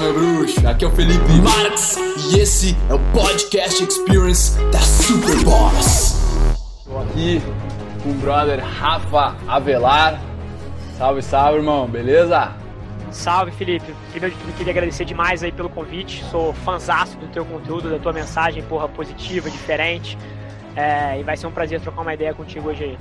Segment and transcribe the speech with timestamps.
[0.00, 0.66] meu bruxo?
[0.66, 1.96] Aqui é o Felipe Marx
[2.32, 6.16] e esse é o Podcast Experience da Superboss.
[6.78, 7.42] Estou aqui
[8.02, 10.18] com o brother Rafa Avelar.
[10.96, 12.50] Salve, salve, irmão, beleza?
[13.10, 13.94] Salve, Felipe.
[14.10, 16.24] Primeiro de tudo, queria agradecer demais aí pelo convite.
[16.30, 20.16] Sou fanzaço do teu conteúdo, da tua mensagem, porra, positiva, diferente.
[20.76, 22.98] É, e vai ser um prazer trocar uma ideia contigo hoje aí.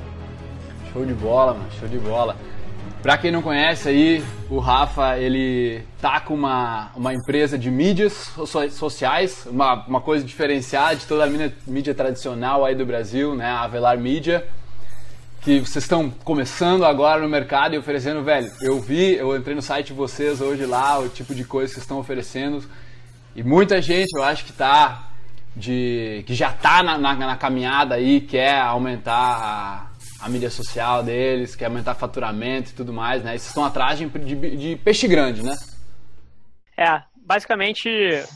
[0.91, 2.35] Show de bola, mano, show de bola.
[3.01, 8.29] Pra quem não conhece aí, o Rafa, ele tá com uma, uma empresa de mídias
[8.71, 13.45] sociais, uma, uma coisa diferenciada de toda a mídia, mídia tradicional aí do Brasil, né,
[13.45, 14.45] a Avelar Mídia,
[15.41, 19.61] que vocês estão começando agora no mercado e oferecendo, velho, eu vi, eu entrei no
[19.61, 22.61] site de vocês hoje lá, o tipo de coisa que vocês estão oferecendo,
[23.33, 25.07] e muita gente, eu acho que tá
[25.55, 29.88] de que já tá na, na, na caminhada aí, quer aumentar a
[30.21, 33.35] a mídia social deles, quer aumentar faturamento e tudo mais, né?
[33.35, 35.55] E vocês estão atrás de, de, de peixe grande, né?
[36.77, 37.89] É, basicamente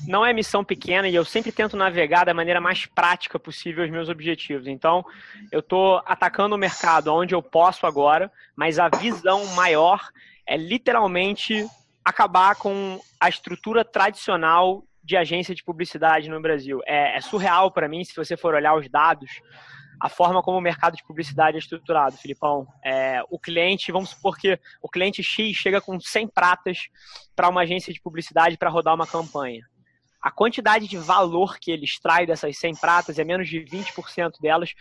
[0.08, 3.90] não é missão pequena e eu sempre tento navegar da maneira mais prática possível os
[3.90, 4.68] meus objetivos.
[4.68, 5.04] Então,
[5.52, 10.00] eu estou atacando o mercado onde eu posso agora, mas a visão maior
[10.46, 11.66] é literalmente
[12.06, 16.82] acabar com a estrutura tradicional de agência de publicidade no Brasil.
[16.86, 19.42] É, é surreal para mim, se você for olhar os dados,
[20.04, 22.68] a forma como o mercado de publicidade é estruturado, Filipão.
[22.84, 26.90] É, o cliente, vamos supor que o cliente X chega com 100 pratas
[27.34, 29.66] para uma agência de publicidade para rodar uma campanha.
[30.22, 34.74] A quantidade de valor que ele extrai dessas 100 pratas é menos de 20% delas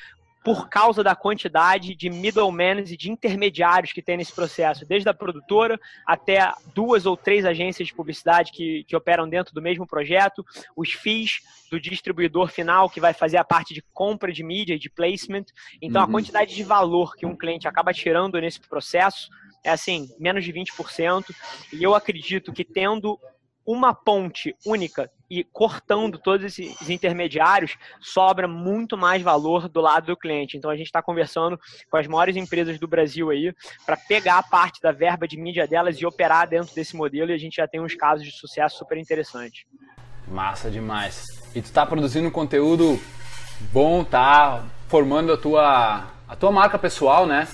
[0.45, 5.15] por causa da quantidade de middlemen e de intermediários que tem nesse processo, desde a
[5.15, 10.45] produtora até duas ou três agências de publicidade que, que operam dentro do mesmo projeto,
[10.77, 14.79] os FIIs do distribuidor final que vai fazer a parte de compra de mídia e
[14.79, 15.47] de placement.
[15.81, 16.09] Então, uhum.
[16.09, 19.31] a quantidade de valor que um cliente acaba tirando nesse processo
[19.65, 21.25] é assim, menos de 20%.
[21.73, 23.19] E eu acredito que tendo
[23.67, 30.17] uma ponte única e cortando todos esses intermediários, sobra muito mais valor do lado do
[30.17, 30.57] cliente.
[30.57, 31.59] Então a gente está conversando
[31.91, 33.55] com as maiores empresas do Brasil aí
[33.87, 37.35] para pegar a parte da verba de mídia delas e operar dentro desse modelo e
[37.35, 39.65] a gente já tem uns casos de sucesso super interessantes.
[40.29, 41.25] Massa demais.
[41.55, 43.01] E tu está produzindo conteúdo
[43.73, 47.49] bom, tá formando a tua a tua marca pessoal, né?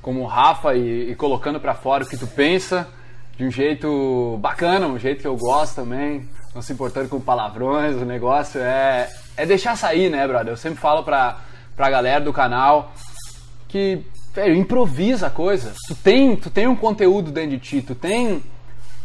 [0.00, 2.95] Como Rafa e, e colocando para fora o que tu pensa
[3.36, 7.96] de um jeito bacana, um jeito que eu gosto também, não se importando com palavrões,
[7.96, 10.52] o negócio é, é deixar sair, né, brother?
[10.52, 11.38] Eu sempre falo pra,
[11.76, 12.92] pra galera do canal
[13.68, 14.02] que,
[14.34, 15.74] velho, improvisa a coisa.
[15.86, 18.42] Tu tem, tu tem um conteúdo dentro de ti, tu tem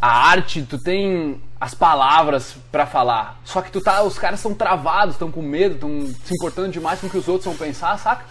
[0.02, 3.40] a arte, tu tem as palavras para falar.
[3.44, 7.02] Só que tu tá, os caras estão travados, estão com medo, estão se importando demais
[7.02, 8.24] com o que os outros vão pensar, saca?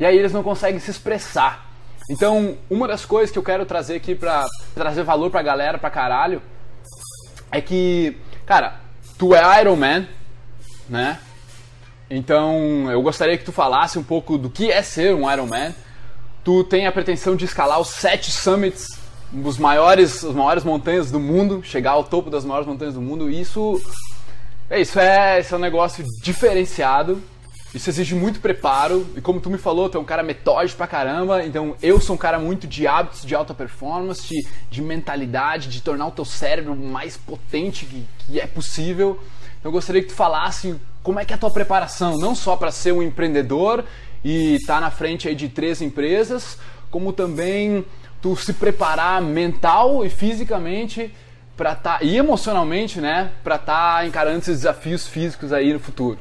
[0.00, 1.69] E aí eles não conseguem se expressar.
[2.10, 4.44] Então, uma das coisas que eu quero trazer aqui pra
[4.74, 6.42] trazer valor pra galera, pra caralho,
[7.52, 8.80] é que, cara,
[9.16, 10.08] tu é Iron Man,
[10.88, 11.20] né?
[12.10, 15.72] Então, eu gostaria que tu falasse um pouco do que é ser um Iron Man.
[16.42, 18.88] Tu tem a pretensão de escalar os sete summits,
[19.44, 23.30] os maiores, as maiores montanhas do mundo, chegar ao topo das maiores montanhas do mundo.
[23.30, 23.80] E isso,
[24.68, 27.22] é, isso é, isso é um negócio diferenciado
[27.74, 30.86] isso exige muito preparo, e como tu me falou, tu é um cara metódico pra
[30.86, 35.68] caramba, então eu sou um cara muito de hábitos de alta performance, de, de mentalidade,
[35.68, 39.20] de tornar o teu cérebro mais potente que, que é possível.
[39.60, 42.56] Então eu gostaria que tu falasse como é que é a tua preparação, não só
[42.56, 43.84] para ser um empreendedor
[44.24, 46.58] e estar tá na frente aí de três empresas,
[46.90, 47.84] como também
[48.20, 51.14] tu se preparar mental e fisicamente
[51.56, 55.78] para estar tá, e emocionalmente, né, para estar tá encarando esses desafios físicos aí no
[55.78, 56.18] futuro.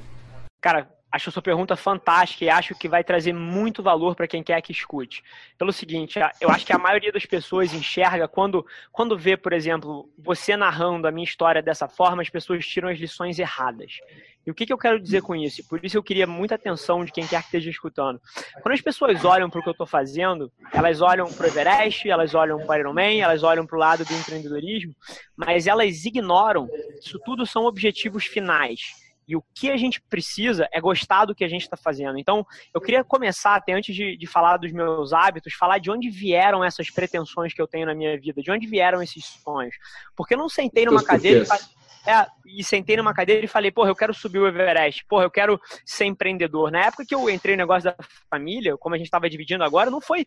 [0.62, 4.62] Cara, acho sua pergunta fantástica e acho que vai trazer muito valor para quem quer
[4.62, 5.24] que escute.
[5.58, 10.10] Pelo seguinte, eu acho que a maioria das pessoas enxerga quando, quando vê, por exemplo,
[10.18, 14.00] você narrando a minha história dessa forma, as pessoas tiram as lições erradas.
[14.46, 15.68] E o que, que eu quero dizer com isso?
[15.68, 18.20] Por isso eu queria muita atenção de quem quer que esteja escutando.
[18.62, 22.10] Quando as pessoas olham para o que eu estou fazendo, elas olham para o Everest,
[22.10, 24.96] elas olham para o Ironman, elas olham para o lado do empreendedorismo,
[25.36, 30.68] mas elas ignoram que isso tudo são objetivos finais e o que a gente precisa
[30.74, 32.18] é gostar do que a gente está fazendo.
[32.18, 32.44] Então,
[32.74, 36.64] eu queria começar, até antes de, de, falar dos meus hábitos, falar de onde vieram
[36.64, 39.76] essas pretensões que eu tenho na minha vida, de onde vieram esses sonhos.
[40.16, 43.92] Porque eu não sentei numa cadeira e, é, e sentei numa cadeira e falei, porra,
[43.92, 46.72] eu quero subir o Everest, porra, eu quero ser empreendedor.
[46.72, 47.96] Na época que eu entrei no negócio da
[48.32, 50.26] família, como a gente estava dividindo agora, não foi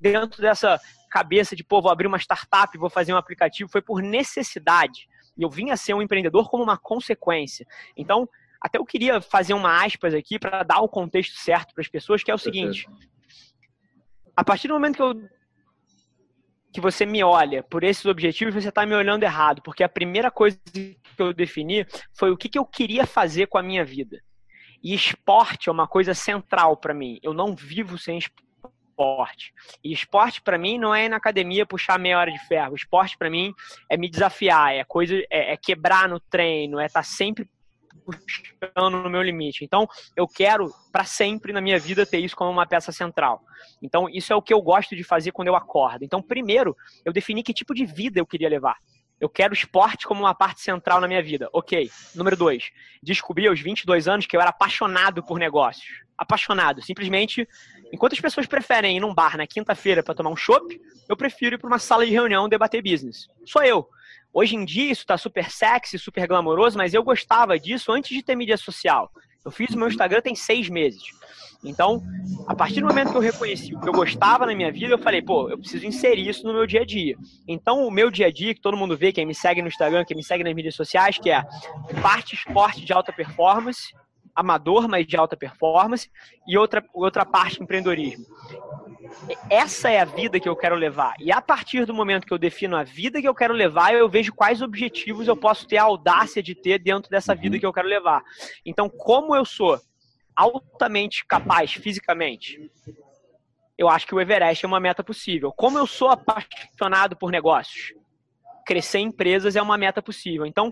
[0.00, 4.02] dentro dessa cabeça de, pô, vou abrir uma startup, vou fazer um aplicativo, foi por
[4.02, 5.08] necessidade.
[5.40, 7.66] E eu vim a ser um empreendedor como uma consequência.
[7.96, 8.28] Então,
[8.60, 12.22] até eu queria fazer uma aspas aqui para dar o contexto certo para as pessoas,
[12.22, 12.86] que é o seguinte:
[14.36, 15.14] a partir do momento que eu
[16.72, 20.30] que você me olha por esses objetivos, você está me olhando errado, porque a primeira
[20.30, 24.22] coisa que eu defini foi o que, que eu queria fazer com a minha vida.
[24.82, 27.18] E esporte é uma coisa central para mim.
[27.22, 28.49] Eu não vivo sem esporte.
[29.82, 32.74] E esporte para mim não é ir na academia puxar meia hora de ferro.
[32.74, 33.52] Esporte para mim
[33.88, 37.48] é me desafiar, é coisa, é, é quebrar no treino, é estar tá sempre
[38.04, 39.64] puxando no meu limite.
[39.64, 39.86] Então,
[40.16, 43.42] eu quero para sempre na minha vida ter isso como uma peça central.
[43.82, 46.04] Então, isso é o que eu gosto de fazer quando eu acordo.
[46.04, 48.76] Então, primeiro, eu defini que tipo de vida eu queria levar.
[49.20, 51.48] Eu quero esporte como uma parte central na minha vida.
[51.52, 51.90] Ok.
[52.14, 52.70] Número dois,
[53.02, 56.02] descobri aos 22 anos que eu era apaixonado por negócios.
[56.16, 56.82] Apaixonado.
[56.82, 57.46] Simplesmente,
[57.92, 61.56] enquanto as pessoas preferem ir num bar na quinta-feira para tomar um chopp, eu prefiro
[61.56, 63.28] ir para uma sala de reunião debater business.
[63.44, 63.86] Sou eu.
[64.32, 68.22] Hoje em dia isso está super sexy, super glamouroso, mas eu gostava disso antes de
[68.22, 69.10] ter mídia social.
[69.44, 71.02] Eu fiz o meu Instagram tem seis meses.
[71.62, 72.02] Então,
[72.46, 74.98] a partir do momento que eu reconheci o que eu gostava na minha vida, eu
[74.98, 77.16] falei, pô, eu preciso inserir isso no meu dia a dia.
[77.46, 80.04] Então, o meu dia a dia, que todo mundo vê, quem me segue no Instagram,
[80.04, 81.42] quem me segue nas mídias sociais, que é
[82.00, 83.94] parte esporte de alta performance,
[84.34, 86.10] amador, mas de alta performance,
[86.48, 88.24] e outra, outra parte empreendedorismo
[89.48, 91.14] essa é a vida que eu quero levar.
[91.18, 94.08] E a partir do momento que eu defino a vida que eu quero levar, eu
[94.08, 97.72] vejo quais objetivos eu posso ter a audácia de ter dentro dessa vida que eu
[97.72, 98.22] quero levar.
[98.64, 99.80] Então, como eu sou
[100.36, 102.58] altamente capaz fisicamente,
[103.76, 105.52] eu acho que o Everest é uma meta possível.
[105.52, 107.94] Como eu sou apaixonado por negócios,
[108.66, 110.46] crescer em empresas é uma meta possível.
[110.46, 110.70] Então,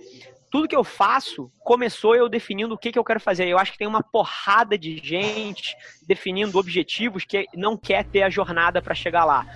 [0.50, 3.47] tudo que eu faço começou eu definindo o que, que eu quero fazer.
[3.47, 8.31] Eu acho que tem uma porrada de gente definindo objetivos que não quer ter a
[8.31, 9.47] jornada para chegar lá.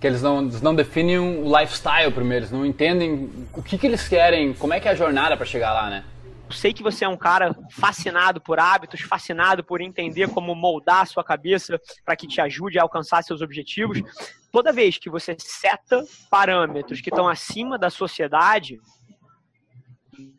[0.00, 3.86] Que eles não, eles não definem o lifestyle primeiro, eles não entendem o que, que
[3.86, 6.04] eles querem, como é que é a jornada para chegar lá, né?
[6.46, 11.00] Eu sei que você é um cara fascinado por hábitos, fascinado por entender como moldar
[11.00, 14.02] a sua cabeça para que te ajude a alcançar seus objetivos.
[14.52, 18.78] Toda vez que você seta parâmetros que estão acima da sociedade,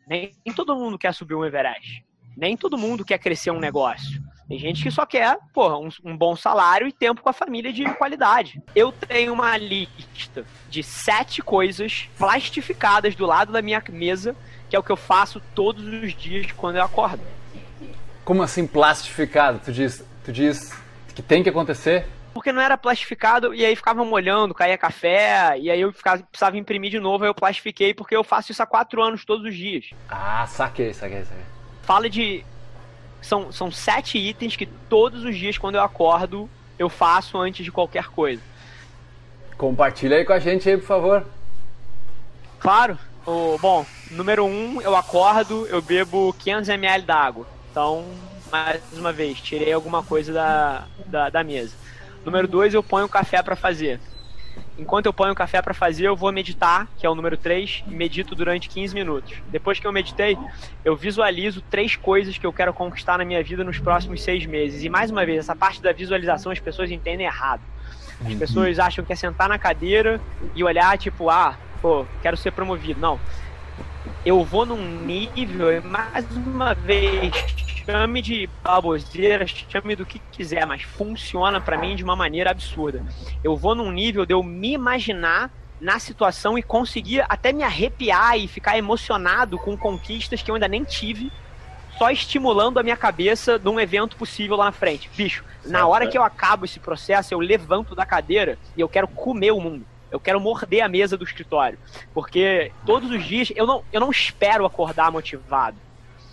[0.06, 2.04] nem todo mundo quer subir um Everest.
[2.36, 4.22] Nem todo mundo quer crescer um negócio.
[4.48, 7.72] Tem gente que só quer, porra, um, um, bom salário e tempo com a família
[7.72, 8.62] de qualidade.
[8.76, 14.36] Eu tenho uma lista de sete coisas plastificadas do lado da minha mesa,
[14.68, 17.22] que é o que eu faço todos os dias quando eu acordo.
[18.24, 19.60] Como assim plastificado?
[19.64, 20.72] Tu diz, tu diz
[21.14, 22.06] que tem que acontecer?
[22.36, 26.58] Porque não era plastificado e aí ficava molhando, caía café, e aí eu ficava, precisava
[26.58, 29.56] imprimir de novo, aí eu plastifiquei porque eu faço isso há quatro anos todos os
[29.56, 29.86] dias.
[30.06, 31.44] Ah, saquei, saquei, saquei.
[31.82, 32.44] Fala de.
[33.22, 36.46] São, são sete itens que todos os dias, quando eu acordo,
[36.78, 38.42] eu faço antes de qualquer coisa.
[39.56, 41.26] Compartilha aí com a gente aí, por favor.
[42.60, 42.98] Claro.
[43.24, 47.46] O, bom, número um, eu acordo, eu bebo 500 ml d'água.
[47.70, 48.04] Então,
[48.52, 51.85] mais uma vez, tirei alguma coisa da, da, da mesa.
[52.26, 54.00] Número dois, eu ponho o café para fazer.
[54.76, 57.84] Enquanto eu ponho o café para fazer, eu vou meditar, que é o número 3,
[57.86, 59.34] e medito durante 15 minutos.
[59.48, 60.36] Depois que eu meditei,
[60.84, 64.82] eu visualizo três coisas que eu quero conquistar na minha vida nos próximos seis meses.
[64.82, 67.62] E mais uma vez, essa parte da visualização as pessoas entendem errado.
[68.20, 68.38] As uhum.
[68.38, 70.20] pessoas acham que é sentar na cadeira
[70.54, 73.00] e olhar, tipo, ah, pô, quero ser promovido.
[73.00, 73.20] Não.
[74.24, 77.32] Eu vou num nível, mais uma vez,
[77.86, 83.04] chame de baboseira, chame do que quiser, mas funciona para mim de uma maneira absurda.
[83.44, 88.36] Eu vou num nível de eu me imaginar na situação e conseguir até me arrepiar
[88.36, 91.30] e ficar emocionado com conquistas que eu ainda nem tive,
[91.96, 95.08] só estimulando a minha cabeça de um evento possível lá na frente.
[95.16, 99.06] Bicho, na hora que eu acabo esse processo, eu levanto da cadeira e eu quero
[99.06, 99.86] comer o mundo.
[100.10, 101.78] Eu quero morder a mesa do escritório.
[102.12, 105.85] Porque todos os dias eu não, eu não espero acordar motivado.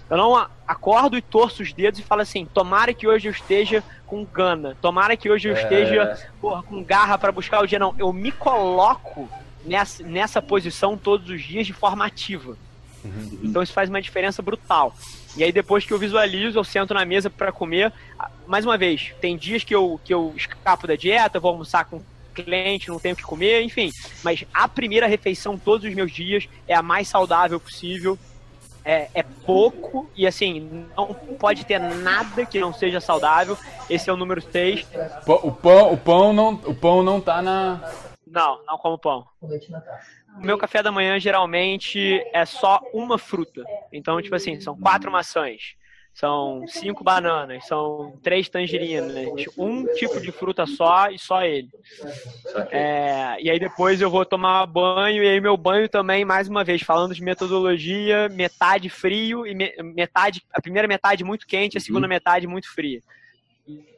[0.10, 3.84] Eu não acordo e torço os dedos e falo assim: tomara que hoje eu esteja
[4.06, 5.62] com gana, tomara que hoje eu é...
[5.62, 7.80] esteja porra, com garra para buscar o dia.
[7.80, 9.30] Não, eu me coloco
[9.66, 12.58] nessa, nessa posição todos os dias de forma ativa.
[13.04, 13.40] Uhum.
[13.44, 14.96] Então isso faz uma diferença brutal.
[15.36, 17.92] E aí depois que eu visualizo, eu sento na mesa para comer.
[18.46, 22.02] Mais uma vez, tem dias que eu, que eu escapo da dieta, vou almoçar com
[22.34, 23.92] cliente, não tenho o que comer, enfim.
[24.24, 28.18] Mas a primeira refeição todos os meus dias é a mais saudável possível
[28.86, 33.58] é, é, pouco e assim, não pode ter nada que não seja saudável.
[33.90, 34.88] Esse é o número 6.
[35.28, 37.80] O pão, o pão não, o pão não tá na
[38.26, 39.26] Não, não como pão.
[39.42, 43.64] O meu café da manhã geralmente é só uma fruta.
[43.92, 45.76] Então, tipo assim, são quatro maçãs
[46.14, 49.28] são cinco bananas, são três tangerinas,
[49.58, 51.70] um tipo de fruta só e só ele.
[52.70, 56.64] É, e aí depois eu vou tomar banho, e aí meu banho também, mais uma
[56.64, 62.06] vez, falando de metodologia, metade frio e metade, a primeira metade muito quente, a segunda
[62.06, 62.10] uhum.
[62.10, 63.02] metade muito fria.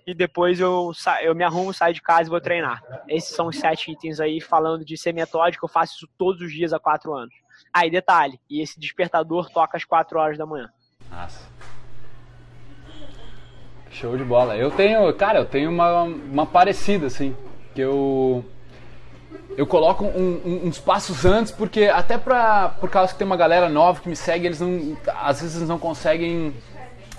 [0.07, 2.81] e depois eu, eu me arrumo, saio de casa e vou treinar.
[3.09, 6.53] Esses são os sete itens aí, falando de ser metódico, eu faço isso todos os
[6.53, 7.35] dias há quatro anos.
[7.73, 10.69] Aí, ah, detalhe, e esse despertador toca às quatro horas da manhã.
[11.09, 11.54] Nossa.
[13.99, 14.57] Show de bola.
[14.57, 17.35] Eu tenho, cara, eu tenho uma, uma parecida, assim,
[17.73, 18.43] que eu
[19.57, 23.37] eu coloco um, um, uns passos antes, porque até pra, por causa que tem uma
[23.37, 26.53] galera nova que me segue, eles não, às vezes não conseguem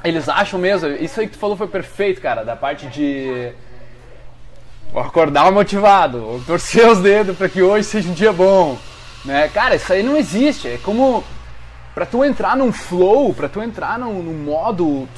[0.04, 3.52] eles acham mesmo, isso aí que tu falou foi perfeito, cara, da parte de
[4.94, 8.78] acordar motivado, torcer os dedos para que hoje seja um dia bom,
[9.24, 9.48] né?
[9.48, 10.68] Cara, isso aí não existe.
[10.68, 11.24] É como
[11.94, 15.08] para tu entrar num flow, para tu entrar num, num, modo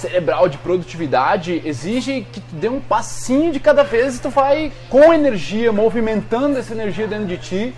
[0.00, 4.72] cerebral de produtividade, exige que tu dê um passinho de cada vez e tu vai
[4.88, 7.74] com energia, movimentando essa energia dentro de ti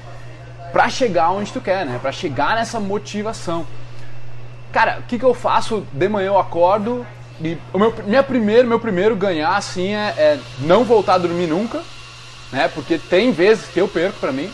[0.73, 1.99] para chegar onde tu quer, né?
[2.00, 3.67] Para chegar nessa motivação.
[4.73, 5.87] Cara, o que, que eu faço?
[5.93, 7.07] De manhã eu acordo
[7.41, 11.47] e o meu, minha primeiro, meu primeiro ganhar assim é, é, não voltar a dormir
[11.47, 11.83] nunca,
[12.52, 12.69] né?
[12.69, 14.50] Porque tem vezes que eu perco pra mim.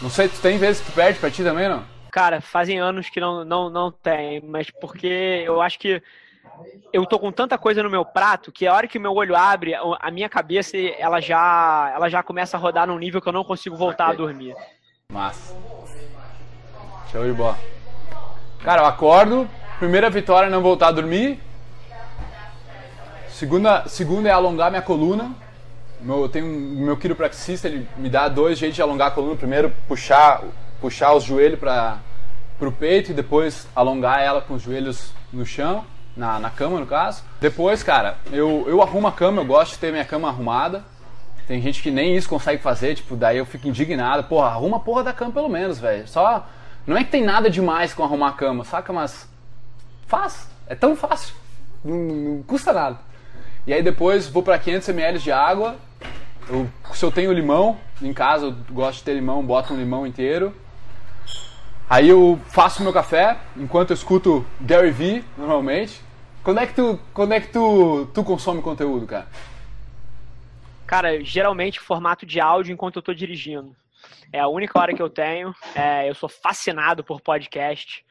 [0.00, 1.84] Não sei, tu tem vezes que tu perde pra ti também, não?
[2.10, 6.02] Cara, fazem anos que não, não, não tem, mas porque eu acho que
[6.92, 9.74] eu tô com tanta coisa no meu prato que a hora que meu olho abre,
[9.74, 13.44] a minha cabeça ela já, ela já começa a rodar num nível que eu não
[13.44, 14.54] consigo voltar a dormir.
[15.10, 15.54] Massa.
[17.10, 17.58] Show de bola.
[18.62, 21.40] Cara, eu acordo, primeira vitória é não voltar a dormir.
[23.28, 25.34] Segunda, segunda é alongar minha coluna.
[26.00, 29.36] Meu, eu tenho um, meu quiropraxista, ele me dá dois jeitos de alongar a coluna.
[29.36, 30.42] Primeiro, puxar,
[30.80, 32.00] puxar os joelhos para
[32.60, 35.84] o peito e depois alongar ela com os joelhos no chão,
[36.16, 37.22] na, na cama no caso.
[37.40, 40.84] Depois, cara, eu, eu arrumo a cama, eu gosto de ter minha cama arrumada.
[41.46, 44.24] Tem gente que nem isso consegue fazer, tipo, daí eu fico indignado.
[44.24, 46.06] Porra, arruma a porra da cama pelo menos, velho.
[46.06, 46.46] Só
[46.86, 48.92] não é que tem nada demais com arrumar a cama, saca?
[48.92, 49.28] Mas
[50.06, 50.48] faz.
[50.66, 51.34] É tão fácil.
[51.84, 52.98] Não, não custa nada.
[53.66, 55.76] E aí depois vou para 500 ml de água.
[56.48, 60.06] Eu, se eu tenho limão em casa, eu gosto de ter limão, boto um limão
[60.06, 60.54] inteiro.
[61.88, 66.00] Aí eu faço meu café enquanto eu escuto Gary Vee normalmente.
[66.42, 69.28] Quando é que tu, quando é que tu, tu consome conteúdo, cara?
[70.86, 73.74] Cara, geralmente formato de áudio enquanto eu tô dirigindo.
[74.32, 75.54] É a única hora que eu tenho.
[75.74, 78.04] É, eu sou fascinado por podcast.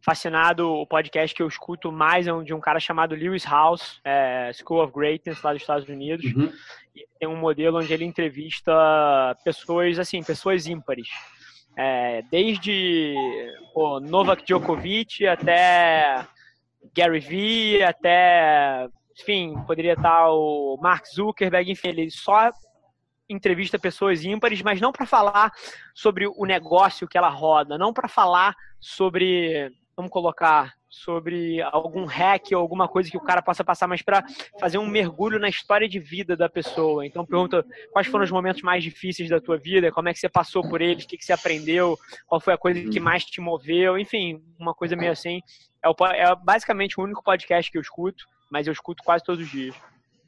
[0.00, 4.00] Fascinado, o podcast que eu escuto mais é um de um cara chamado Lewis House,
[4.04, 6.24] é, School of Greatness, lá dos Estados Unidos.
[6.34, 6.52] Uhum.
[7.18, 8.72] tem um modelo onde ele entrevista
[9.44, 11.08] pessoas, assim, pessoas ímpares.
[11.76, 13.14] É, desde
[13.72, 16.26] pô, Novak Djokovic até
[16.96, 18.88] Gary Vee, até,
[19.20, 22.50] enfim, poderia estar o Mark Zuckerberg, enfim, ele só
[23.28, 25.50] entrevista pessoas ímpares, mas não para falar
[25.94, 32.52] sobre o negócio que ela roda, não para falar sobre, vamos colocar, sobre algum hack
[32.52, 34.24] ou alguma coisa que o cara possa passar, mas para
[34.60, 37.04] fazer um mergulho na história de vida da pessoa.
[37.04, 40.28] Então pergunta quais foram os momentos mais difíceis da tua vida, como é que você
[40.28, 43.40] passou por eles, o que, que você aprendeu, qual foi a coisa que mais te
[43.40, 45.40] moveu, enfim, uma coisa meio assim.
[45.84, 49.44] É, o, é basicamente o único podcast que eu escuto, mas eu escuto quase todos
[49.44, 49.74] os dias.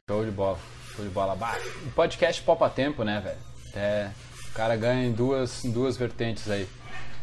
[0.08, 0.58] Show de bola.
[0.94, 1.36] Show de bola.
[1.36, 1.56] Bah,
[1.86, 3.38] o podcast poupa tempo, né, velho?
[3.74, 4.10] É,
[4.50, 6.66] o cara ganha em duas, em duas vertentes aí.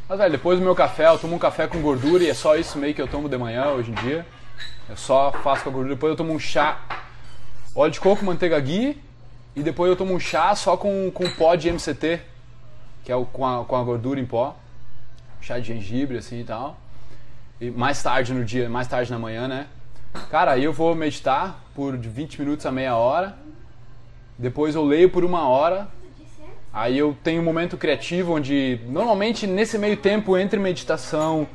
[0.08, 2.58] Mas, velho, depois do meu café, eu tomo um café com gordura e é só
[2.58, 4.26] isso meio que eu tomo de manhã hoje em dia.
[4.90, 5.96] Eu só faço com a gordura.
[5.96, 6.78] Depois eu tomo um chá,
[7.74, 9.02] óleo de coco, manteiga ghee.
[9.56, 12.20] E depois eu tomo um chá só com, com pó de MCT,
[13.04, 14.58] que é o, com, a, com a gordura em pó.
[15.40, 16.78] Chá de gengibre, assim e tal.
[17.62, 19.68] E mais tarde no dia, mais tarde na manhã, né?
[20.30, 23.38] Cara, aí eu vou meditar por de 20 minutos a meia hora.
[24.38, 25.88] Depois eu leio por uma hora.
[26.74, 31.48] Aí eu tenho um momento criativo onde, normalmente, nesse meio tempo entre meditação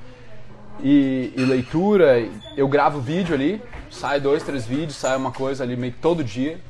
[0.80, 2.24] e, e leitura,
[2.56, 3.60] eu gravo vídeo ali.
[3.90, 6.60] Sai dois, três vídeos, sai uma coisa ali meio todo dia.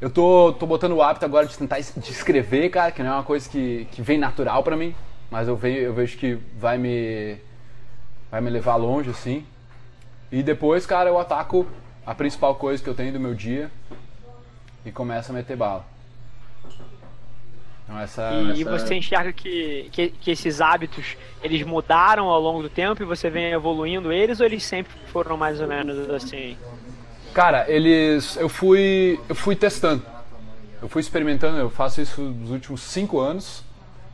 [0.00, 3.14] Eu tô, tô botando o hábito agora de tentar de escrever, cara, que não é
[3.14, 4.94] uma coisa que, que vem natural para mim.
[5.30, 7.36] Mas eu, vejo, eu vejo que vai me,
[8.30, 9.44] vai me levar longe, assim.
[10.32, 11.66] E depois, cara, eu ataco
[12.06, 13.70] a principal coisa que eu tenho do meu dia,
[14.84, 15.93] e começa a meter bala.
[17.84, 18.78] Então essa, e, essa...
[18.78, 23.28] você enxerga que, que, que, esses hábitos eles mudaram ao longo do tempo e você
[23.28, 26.56] vem evoluindo eles ou eles sempre foram mais ou menos assim?
[27.34, 30.02] Cara, eles eu fui eu fui testando,
[30.80, 33.62] eu fui experimentando, eu faço isso nos últimos cinco anos.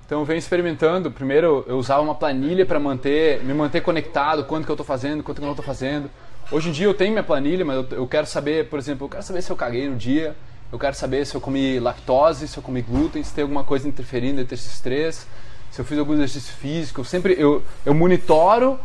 [0.04, 1.08] Então eu venho experimentando.
[1.08, 5.22] Primeiro eu usava uma planilha para manter me manter conectado, quanto que eu estou fazendo,
[5.22, 6.10] quanto que eu não estou fazendo.
[6.50, 9.08] Hoje em dia eu tenho minha planilha, mas eu, eu quero saber, por exemplo, eu
[9.08, 10.34] quero saber se eu caguei no dia,
[10.72, 13.88] eu quero saber se eu comi lactose, se eu comi glúten, se tem alguma coisa
[13.88, 15.26] interferindo entre esses três,
[15.70, 17.00] se eu fiz algum exercício físico.
[17.00, 18.78] Eu sempre eu, eu monitoro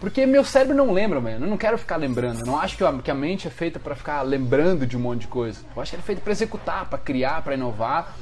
[0.00, 1.46] Porque meu cérebro não lembra, mano.
[1.46, 2.40] Eu não quero ficar lembrando.
[2.40, 5.00] Eu não acho que a, que a mente é feita para ficar lembrando de um
[5.00, 5.60] monte de coisa.
[5.74, 8.16] Eu acho que ela é feita para executar, para criar, para inovar.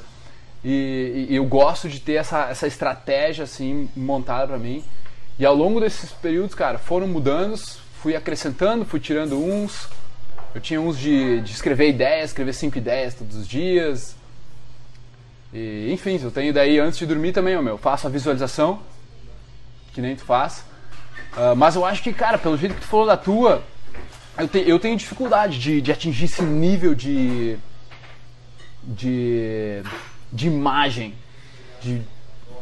[0.65, 4.83] E, e, eu gosto de ter essa, essa estratégia assim montada para mim.
[5.39, 7.57] E ao longo desses períodos, cara, foram mudando,
[8.01, 9.89] fui acrescentando, fui tirando uns.
[10.57, 14.17] Eu tinha uns de, de escrever ideias, escrever cinco ideias todos os dias.
[15.53, 18.81] E, enfim, eu tenho daí antes de dormir também, ó, meu, faço a visualização,
[19.93, 20.65] que nem tu faz.
[21.37, 23.63] Uh, mas eu acho que, cara, pelo jeito que tu falou da tua,
[24.39, 27.59] eu, te, eu tenho dificuldade de, de atingir esse nível de.
[28.83, 29.83] de.
[30.33, 31.15] de imagem.
[31.83, 32.01] De,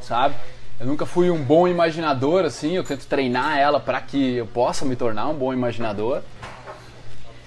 [0.03, 0.35] sabe?
[0.81, 4.85] Eu nunca fui um bom imaginador, assim, eu tento treinar ela para que eu possa
[4.85, 6.25] me tornar um bom imaginador.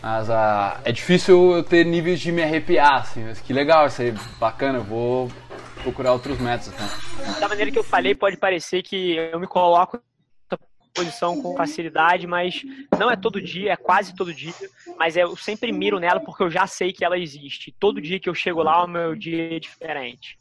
[0.01, 4.01] Mas uh, é difícil eu ter níveis de me arrepiar, assim, mas que legal, isso
[4.01, 5.32] aí, bacana, eu vou
[5.82, 6.80] procurar outros métodos.
[6.80, 6.89] Né?
[7.39, 10.00] Da maneira que eu falei, pode parecer que eu me coloco
[10.98, 12.63] posição com facilidade, mas
[12.98, 14.54] não é todo dia, é quase todo dia,
[14.98, 17.72] mas eu sempre miro nela porque eu já sei que ela existe.
[17.80, 20.38] Todo dia que eu chego lá, o meu dia é diferente.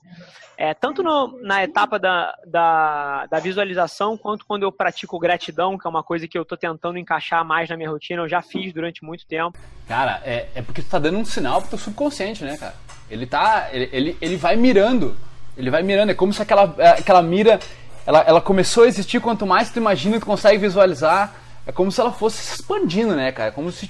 [0.57, 5.87] É, tanto no, na etapa da, da, da, visualização, quanto quando eu pratico gratidão, que
[5.87, 8.73] é uma coisa que eu estou tentando encaixar mais na minha rotina, eu já fiz
[8.73, 9.59] durante muito tempo.
[9.87, 12.75] Cara, é, é porque tu tá dando um sinal pro teu subconsciente, né, cara?
[13.11, 13.69] Ele tá.
[13.71, 15.17] Ele, ele, ele vai mirando.
[15.57, 16.11] Ele vai mirando.
[16.11, 17.61] É como se aquela, aquela mira
[18.07, 21.35] ela, ela começou a existir quanto mais tu imagina, tu consegue visualizar.
[21.67, 23.49] É como se ela fosse se expandindo, né, cara?
[23.49, 23.89] É como se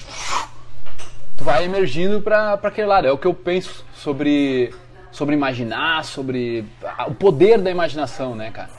[1.37, 3.07] tu vai emergindo para aquele lado.
[3.07, 4.75] É o que eu penso sobre,
[5.13, 6.65] sobre imaginar, sobre
[7.07, 8.71] o poder da imaginação, né, cara?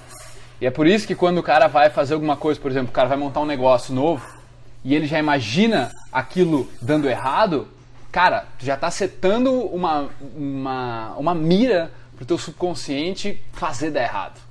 [0.60, 2.94] E é por isso que quando o cara vai fazer alguma coisa, por exemplo, o
[2.94, 4.26] cara vai montar um negócio novo
[4.84, 7.68] e ele já imagina aquilo dando errado,
[8.12, 14.47] cara, tu já está setando uma, uma, uma mira pro teu subconsciente fazer dar errado.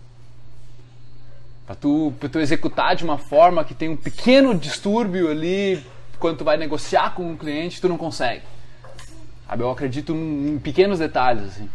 [1.66, 5.84] Para tu, tu executar de uma forma que tem um pequeno distúrbio ali,
[6.18, 8.42] quando tu vai negociar com um cliente, tu não consegue.
[9.46, 9.62] Sabe?
[9.62, 11.68] Eu acredito em pequenos detalhes, assim.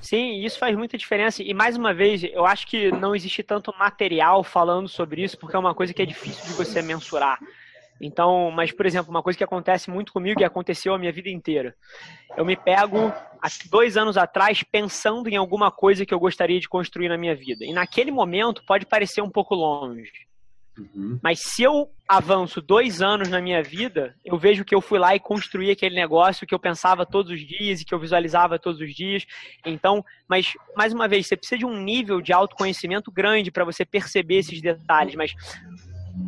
[0.00, 1.42] Sim, isso faz muita diferença.
[1.42, 5.56] E mais uma vez, eu acho que não existe tanto material falando sobre isso, porque
[5.56, 7.38] é uma coisa que é difícil de você mensurar.
[8.00, 11.30] Então, mas, por exemplo, uma coisa que acontece muito comigo e aconteceu a minha vida
[11.30, 11.74] inteira.
[12.36, 13.12] Eu me pego,
[13.44, 17.36] há dois anos atrás, pensando em alguma coisa que eu gostaria de construir na minha
[17.36, 17.62] vida.
[17.62, 20.10] E naquele momento pode parecer um pouco longe.
[20.78, 21.20] Uhum.
[21.22, 25.14] Mas se eu avanço dois anos na minha vida, eu vejo que eu fui lá
[25.14, 28.80] e construí aquele negócio que eu pensava todos os dias e que eu visualizava todos
[28.80, 29.26] os dias.
[29.64, 33.84] Então, mas mais uma vez, você precisa de um nível de autoconhecimento grande para você
[33.84, 35.14] perceber esses detalhes.
[35.14, 35.34] Mas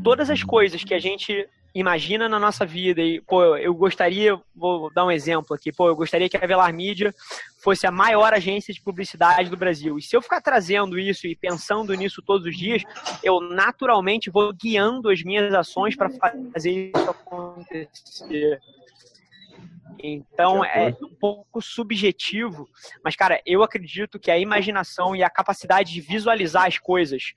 [0.05, 4.90] todas as coisas que a gente imagina na nossa vida e, pô, eu gostaria, vou
[4.90, 7.14] dar um exemplo aqui, pô, eu gostaria que a Velar Mídia
[7.62, 9.98] fosse a maior agência de publicidade do Brasil.
[9.98, 12.82] E se eu ficar trazendo isso e pensando nisso todos os dias,
[13.22, 18.58] eu naturalmente vou guiando as minhas ações para fazer isso acontecer.
[20.02, 22.66] Então é um pouco subjetivo,
[23.04, 27.34] mas cara, eu acredito que a imaginação e a capacidade de visualizar as coisas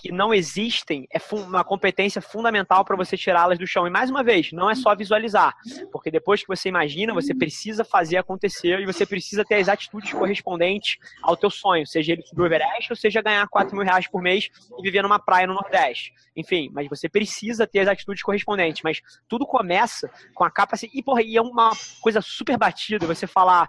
[0.00, 3.86] que não existem é uma competência fundamental para você tirá-las do chão.
[3.86, 5.54] E mais uma vez, não é só visualizar,
[5.92, 10.12] porque depois que você imagina, você precisa fazer acontecer e você precisa ter as atitudes
[10.12, 14.06] correspondentes ao teu sonho, seja ele subir o Everest ou seja ganhar 4 mil reais
[14.06, 16.12] por mês e viver numa praia no Nordeste.
[16.36, 18.82] Enfim, mas você precisa ter as atitudes correspondentes.
[18.82, 20.96] Mas tudo começa com a capacidade.
[20.96, 23.68] E, porra, e é uma coisa super batida você falar,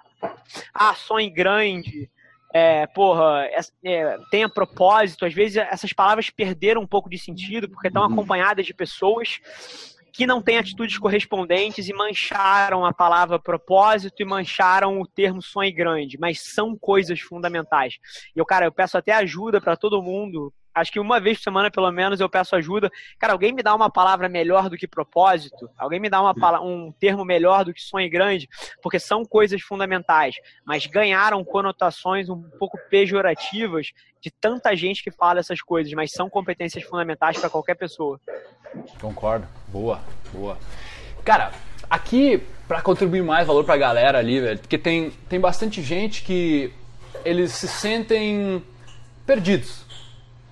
[0.73, 2.09] ah, sonho grande
[2.53, 5.25] é, porra, é, é, tenha propósito.
[5.25, 8.13] Às vezes essas palavras perderam um pouco de sentido porque estão uhum.
[8.13, 9.39] acompanhadas de pessoas
[10.11, 15.73] que não têm atitudes correspondentes e mancharam a palavra propósito e mancharam o termo sonho
[15.73, 17.97] grande, mas são coisas fundamentais.
[18.35, 21.43] E eu, cara, eu peço até ajuda para todo mundo Acho que uma vez por
[21.43, 22.91] semana, pelo menos, eu peço ajuda.
[23.17, 25.69] Cara, alguém me dá uma palavra melhor do que propósito?
[25.77, 28.47] Alguém me dá uma um termo melhor do que sonho grande?
[28.81, 35.39] Porque são coisas fundamentais, mas ganharam conotações um pouco pejorativas de tanta gente que fala
[35.39, 38.19] essas coisas, mas são competências fundamentais para qualquer pessoa.
[39.01, 39.47] Concordo.
[39.67, 40.01] Boa,
[40.31, 40.57] boa.
[41.23, 41.51] Cara,
[41.89, 46.21] aqui para contribuir mais valor para a galera ali, velho, porque tem, tem bastante gente
[46.23, 46.71] que
[47.25, 48.63] eles se sentem
[49.25, 49.88] perdidos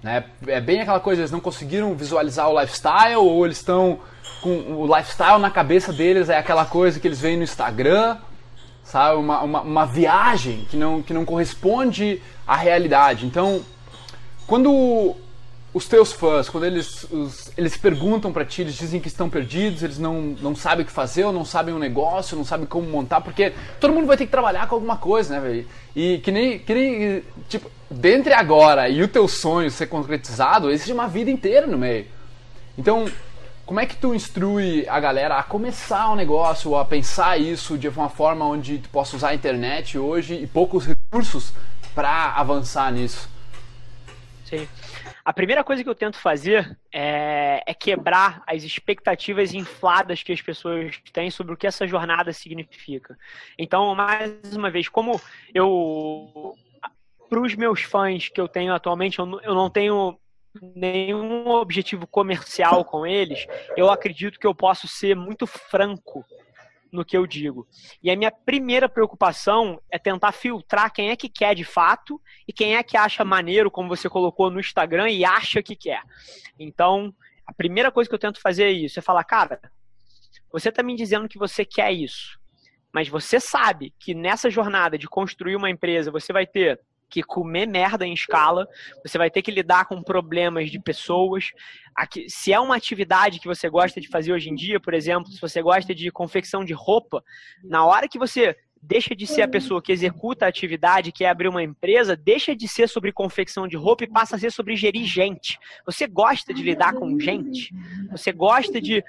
[0.08, 0.24] né?
[0.48, 4.00] É bem aquela coisa, eles não conseguiram visualizar o lifestyle ou eles estão
[4.42, 8.16] com o lifestyle na cabeça deles é aquela coisa que eles veem no Instagram,
[8.86, 9.18] sabe?
[9.18, 13.26] Uma, uma, uma viagem que não, que não corresponde à realidade.
[13.26, 13.62] Então,
[14.46, 15.14] quando
[15.74, 19.84] os teus fãs, quando eles, os, eles perguntam para ti, eles dizem que estão perdidos,
[19.84, 22.88] eles não, não sabem o que fazer, ou não sabem um negócio, não sabem como
[22.88, 25.68] montar, porque todo mundo vai ter que trabalhar com alguma coisa, né, velho?
[25.94, 30.92] E que nem, que nem, tipo, dentre agora e o teu sonho ser concretizado, existe
[30.92, 32.06] uma vida inteira no meio.
[32.78, 33.06] Então,
[33.66, 37.90] como é que tu instrui a galera a começar um negócio, a pensar isso de
[37.90, 41.54] uma forma onde tu possa usar a internet hoje e poucos recursos
[41.94, 43.30] para avançar nisso?
[44.46, 44.66] Sim.
[45.26, 50.42] A primeira coisa que eu tento fazer é, é, quebrar as expectativas infladas que as
[50.42, 53.18] pessoas têm sobre o que essa jornada significa.
[53.60, 55.20] Então, mais uma vez, como
[55.54, 56.56] eu.
[57.30, 60.18] Para os meus fãs que eu tenho atualmente, eu, eu não tenho
[60.76, 66.26] nenhum objetivo comercial com eles, eu acredito que eu posso ser muito franco
[66.92, 67.68] no que eu digo.
[68.02, 72.54] E a minha primeira preocupação é tentar filtrar quem é que quer de fato e
[72.54, 76.02] quem é que acha maneiro, como você colocou no Instagram, e acha que quer.
[76.58, 77.14] Então,
[77.46, 79.60] a primeira coisa que eu tento fazer é isso: é falar, cara,
[80.52, 82.40] você está me dizendo que você quer isso,
[82.92, 87.66] mas você sabe que nessa jornada de construir uma empresa você vai ter que comer
[87.66, 88.68] merda em escala,
[89.04, 91.52] você vai ter que lidar com problemas de pessoas.
[91.96, 95.32] Aqui, se é uma atividade que você gosta de fazer hoje em dia, por exemplo,
[95.32, 97.24] se você gosta de confecção de roupa,
[97.64, 101.30] na hora que você deixa de ser a pessoa que executa a atividade, que é
[101.30, 104.76] abrir uma empresa, deixa de ser sobre confecção de roupa e passa a ser sobre
[104.76, 105.58] gerir gente.
[105.86, 107.74] Você gosta de lidar com gente?
[108.12, 109.04] Você gosta de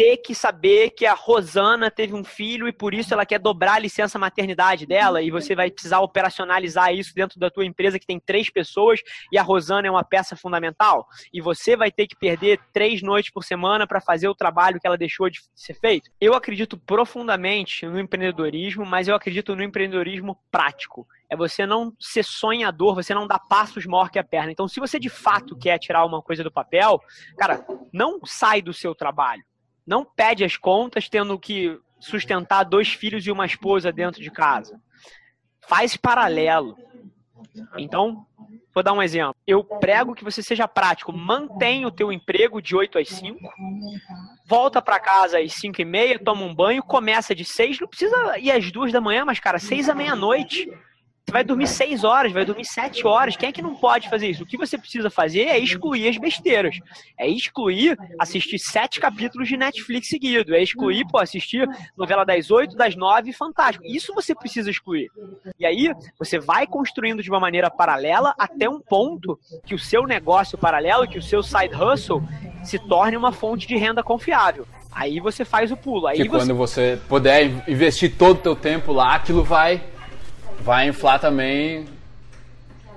[0.00, 3.74] ter que saber que a Rosana teve um filho e por isso ela quer dobrar
[3.74, 8.06] a licença maternidade dela e você vai precisar operacionalizar isso dentro da tua empresa que
[8.06, 12.16] tem três pessoas e a Rosana é uma peça fundamental e você vai ter que
[12.16, 16.10] perder três noites por semana para fazer o trabalho que ela deixou de ser feito.
[16.18, 22.24] Eu acredito profundamente no empreendedorismo, mas eu acredito no empreendedorismo prático é você não ser
[22.24, 24.50] sonhador, você não dar passos maior que a perna.
[24.50, 27.00] Então, se você de fato quer tirar uma coisa do papel,
[27.38, 29.44] cara, não sai do seu trabalho
[29.90, 34.80] não pede as contas tendo que sustentar dois filhos e uma esposa dentro de casa.
[35.66, 36.76] Faz paralelo.
[37.76, 38.24] Então,
[38.72, 39.34] vou dar um exemplo.
[39.44, 41.12] Eu prego que você seja prático.
[41.12, 43.36] Mantém o teu emprego de 8 às 5.
[44.46, 47.80] Volta para casa às 5 e meia, toma um banho, começa de 6.
[47.80, 50.70] Não precisa ir às 2 da manhã, mas, cara, 6 à meia-noite.
[51.30, 53.36] Você vai dormir seis horas, vai dormir sete horas.
[53.36, 54.42] Quem é que não pode fazer isso?
[54.42, 56.76] O que você precisa fazer é excluir as besteiras.
[57.16, 60.56] É excluir assistir sete capítulos de Netflix seguido.
[60.56, 63.86] É excluir, pô, assistir novela das oito, das nove, fantástico.
[63.86, 65.08] Isso você precisa excluir.
[65.56, 70.08] E aí, você vai construindo de uma maneira paralela até um ponto que o seu
[70.08, 72.24] negócio paralelo, que o seu side hustle,
[72.64, 74.66] se torne uma fonte de renda confiável.
[74.90, 76.08] Aí você faz o pulo.
[76.08, 76.38] Aí que você...
[76.38, 79.80] quando você puder investir todo o teu tempo lá, aquilo vai
[80.60, 81.86] vai inflar também.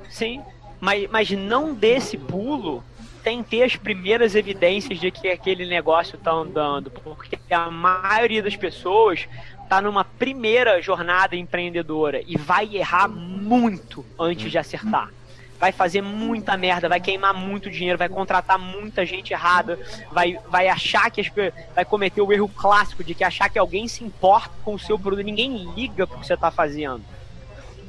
[0.10, 0.42] Sim,
[0.80, 2.84] mas, mas não desse pulo
[3.24, 8.56] tem ter as primeiras evidências de que aquele negócio está andando, porque a maioria das
[8.56, 9.28] pessoas
[9.64, 15.10] está numa primeira jornada empreendedora e vai errar muito antes de acertar.
[15.58, 19.80] Vai fazer muita merda, vai queimar muito dinheiro, vai contratar muita gente errada,
[20.12, 21.32] vai, vai achar que as,
[21.74, 25.00] vai cometer o erro clássico de que achar que alguém se importa com o seu
[25.00, 27.02] produto, ninguém liga pro que você está fazendo.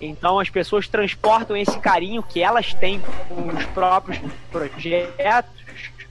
[0.01, 4.19] Então as pessoas transportam esse carinho que elas têm com os próprios
[4.51, 5.51] projetos.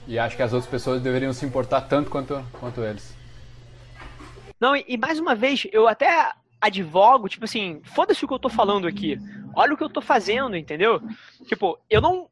[0.06, 3.16] E acho que as outras pessoas deveriam se importar tanto quanto, quanto eles.
[4.60, 8.38] Não, e, e mais uma vez, eu até advogo, tipo assim, foda-se o que eu
[8.38, 9.18] tô falando aqui.
[9.54, 11.00] Olha o que eu tô fazendo, entendeu?
[11.46, 12.28] Tipo, eu não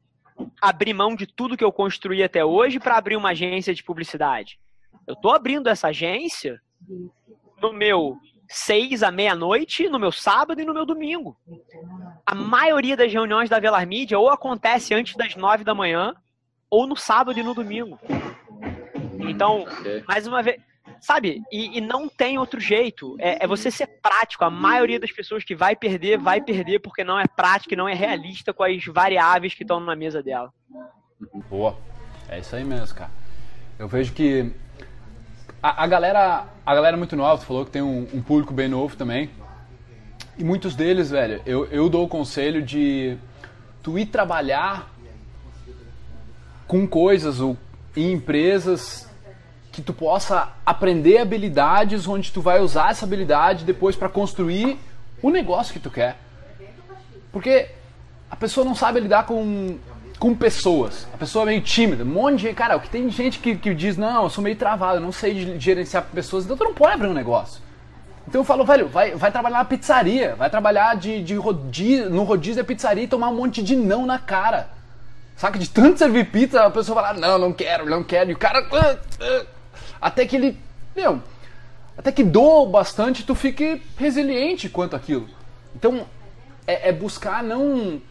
[0.61, 4.59] abri mão de tudo que eu construí até hoje para abrir uma agência de publicidade.
[5.05, 6.59] Eu tô abrindo essa agência
[7.61, 8.17] no meu
[8.53, 11.35] seis à meia-noite no meu sábado e no meu domingo.
[12.25, 16.15] A maioria das reuniões da Velar Mídia ou acontece antes das nove da manhã
[16.69, 17.99] ou no sábado e no domingo.
[19.19, 19.65] Então,
[20.07, 20.59] mais uma vez,
[20.99, 21.41] sabe?
[21.51, 23.15] E, e não tem outro jeito.
[23.19, 24.43] É, é, você ser prático.
[24.43, 27.87] A maioria das pessoas que vai perder, vai perder porque não é prática e não
[27.87, 30.51] é realista com as variáveis que estão na mesa dela.
[31.49, 31.77] Boa.
[32.29, 33.11] É isso aí mesmo, cara.
[33.77, 34.51] Eu vejo que
[35.63, 38.67] a, a, galera, a galera muito nova, tu falou que tem um, um, público bem
[38.67, 39.29] novo também.
[40.37, 43.17] E muitos deles, velho, eu, eu dou o conselho de
[43.81, 44.91] tu ir trabalhar
[46.67, 47.55] com coisas ou
[47.95, 49.09] em empresas
[49.71, 54.77] que tu possa aprender habilidades onde tu vai usar essa habilidade depois para construir
[55.21, 56.17] o negócio que tu quer.
[57.31, 57.69] Porque
[58.29, 59.77] a pessoa não sabe lidar com
[60.19, 61.07] com pessoas.
[61.13, 62.03] A pessoa é meio tímida.
[62.03, 62.53] Um monte de.
[62.53, 65.11] Cara, o que tem gente que, que diz, não, eu sou meio travado, eu não
[65.11, 67.61] sei gerenciar pessoas, então tu não pode abrir um negócio.
[68.27, 72.23] Então eu falo, velho, vai, vai trabalhar na pizzaria, vai trabalhar de, de rodízio, no
[72.23, 74.69] rodízio da pizzaria e tomar um monte de não na cara.
[75.35, 75.59] Saca?
[75.59, 78.31] De tanto servir pizza, a pessoa vai lá, não, não quero, não quero.
[78.31, 78.65] E o cara.
[78.71, 79.45] ah, ah,
[80.01, 80.57] até que ele.
[80.95, 81.21] Meu.
[81.97, 85.27] Até que doa bastante, tu fique resiliente quanto aquilo.
[85.75, 86.05] Então,
[86.65, 88.01] é, é buscar não.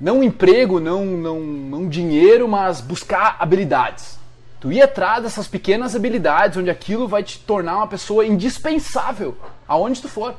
[0.00, 4.18] Não emprego, não, não, não dinheiro, mas buscar habilidades.
[4.60, 10.00] Tu ir atrás dessas pequenas habilidades, onde aquilo vai te tornar uma pessoa indispensável aonde
[10.00, 10.34] tu for.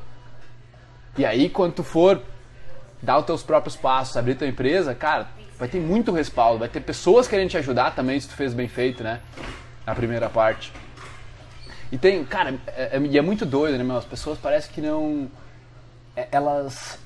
[1.16, 2.22] E aí, quando tu for
[3.02, 6.80] dar os teus próprios passos, abrir tua empresa, cara, vai ter muito respaldo, vai ter
[6.80, 9.20] pessoas querendo te ajudar também se tu fez bem feito, né?
[9.86, 10.72] Na primeira parte.
[11.92, 13.96] E tem, cara, é, é, é muito doido, né, meu?
[13.96, 15.28] As pessoas parecem que não.
[16.16, 16.98] é, elas.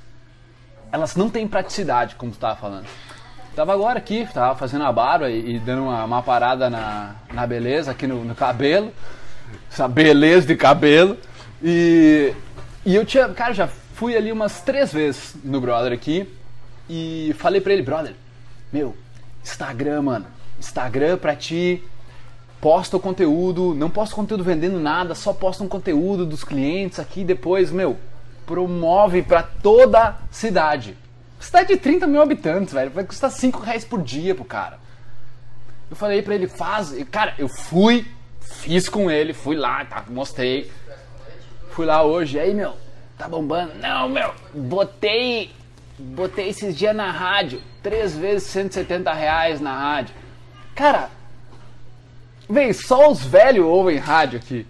[0.94, 2.86] Elas não têm praticidade, como tu tava falando.
[3.56, 7.44] Tava agora aqui, tava fazendo a barba e, e dando uma, uma parada na, na
[7.44, 8.92] beleza aqui no, no cabelo.
[9.68, 11.18] Essa beleza de cabelo.
[11.60, 12.32] E,
[12.86, 16.32] e eu tinha, cara, já fui ali umas três vezes no brother aqui
[16.88, 18.14] e falei pra ele, brother,
[18.72, 18.96] meu,
[19.42, 20.26] Instagram, mano,
[20.60, 21.82] Instagram pra ti,
[22.60, 27.24] posta o conteúdo, não posta conteúdo vendendo nada, só posta um conteúdo dos clientes aqui
[27.24, 27.98] depois, meu,
[28.46, 30.96] promove pra toda a cidade.
[31.40, 34.78] Cidade de 30 mil habitantes, velho, vai custar 5 reais por dia pro cara.
[35.90, 38.06] Eu falei pra ele, faz, cara, eu fui,
[38.40, 40.70] fiz com ele, fui lá, tá, mostrei.
[41.70, 42.74] Fui lá hoje, aí, meu,
[43.18, 43.74] tá bombando?
[43.74, 45.52] Não, meu, botei,
[45.98, 50.14] botei esses dias na rádio, três vezes 170 reais na rádio.
[50.74, 51.10] Cara,
[52.48, 54.66] vem, só os velhos ouvem rádio aqui.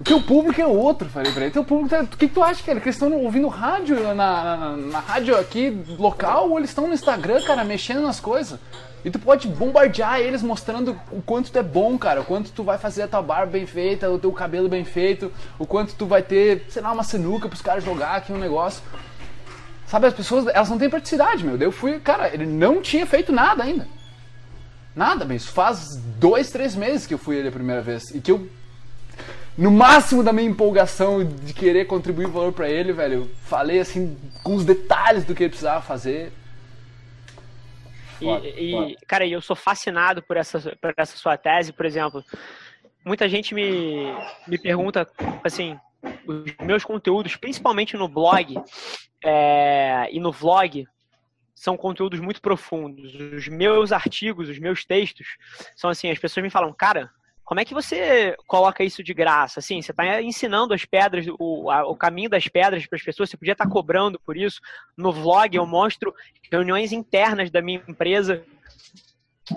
[0.00, 1.50] O teu público é outro, falei pra ele.
[1.52, 2.80] Teu público, tá- o que, que tu acha, cara?
[2.80, 6.94] Que eles estão ouvindo rádio na, na, na- rádio aqui local ou eles estão no
[6.94, 8.58] Instagram, cara, mexendo nas coisas?
[9.04, 12.62] E tu pode bombardear eles mostrando o quanto tu é bom, cara, o quanto tu
[12.62, 16.06] vai fazer a tua barba bem feita, o teu cabelo bem feito, o quanto tu
[16.06, 18.82] vai ter, sei lá, uma sinuca pros caras jogar aqui um negócio.
[19.86, 21.56] Sabe, as pessoas, elas não têm praticidade, meu.
[21.58, 23.86] Eu fui, cara, ele não tinha feito nada ainda.
[24.94, 28.04] Nada, mas isso faz dois, três meses que eu fui ele a primeira vez.
[28.14, 28.48] E que eu,
[29.60, 34.54] no máximo da minha empolgação de querer contribuir valor pra ele, velho, falei assim, com
[34.54, 36.32] os detalhes do que ele precisava fazer.
[38.18, 42.24] Foda, E, e, cara, eu sou fascinado por essa, por essa sua tese, por exemplo.
[43.04, 44.06] Muita gente me,
[44.48, 45.06] me pergunta,
[45.44, 45.78] assim,
[46.26, 48.58] os meus conteúdos, principalmente no blog
[49.22, 50.86] é, e no vlog,
[51.54, 53.14] são conteúdos muito profundos.
[53.14, 55.36] Os meus artigos, os meus textos,
[55.76, 57.10] são assim, as pessoas me falam, cara,
[57.50, 59.58] como é que você coloca isso de graça?
[59.58, 63.28] Assim, você está ensinando as pedras, o, a- o caminho das pedras para as pessoas,
[63.28, 64.60] você podia estar cobrando por isso.
[64.96, 66.14] No vlog eu mostro
[66.48, 68.44] reuniões internas da minha empresa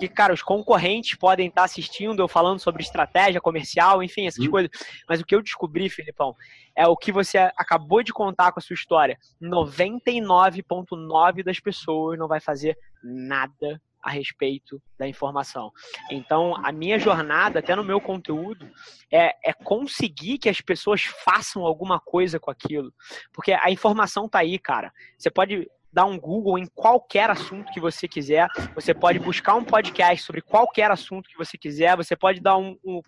[0.00, 4.50] que, cara, os concorrentes podem estar assistindo eu falando sobre estratégia comercial, enfim, essas Hum.
[4.50, 4.72] coisas.
[5.08, 6.34] Mas o que eu descobri, Filipão,
[6.76, 9.16] é o que você acabou de contar com a sua história.
[9.40, 15.72] 99,9% das pessoas não vai fazer nada a respeito da informação.
[16.10, 18.70] Então, a minha jornada, até no meu conteúdo,
[19.10, 22.92] é, é conseguir que as pessoas façam alguma coisa com aquilo.
[23.32, 24.92] Porque a informação tá aí, cara.
[25.18, 28.48] Você pode dar um Google em qualquer assunto que você quiser.
[28.74, 31.96] Você pode buscar um podcast sobre qualquer assunto que você quiser.
[31.96, 33.00] Você pode dar um, um,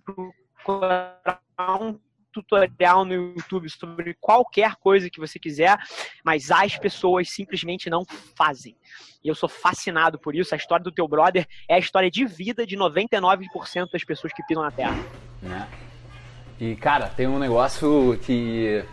[0.69, 2.01] um
[2.43, 5.79] tutorial no YouTube sobre qualquer coisa que você quiser,
[6.25, 8.77] mas as pessoas simplesmente não fazem.
[9.25, 10.55] E eu sou fascinado por isso.
[10.55, 14.43] A história do teu brother é a história de vida de 99% das pessoas que
[14.45, 14.97] pisam na Terra.
[15.43, 15.69] né?
[16.59, 18.85] E cara, tem um negócio que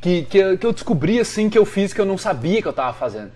[0.00, 2.68] que, que, eu, que eu descobri assim que eu fiz que eu não sabia que
[2.68, 3.32] eu tava fazendo.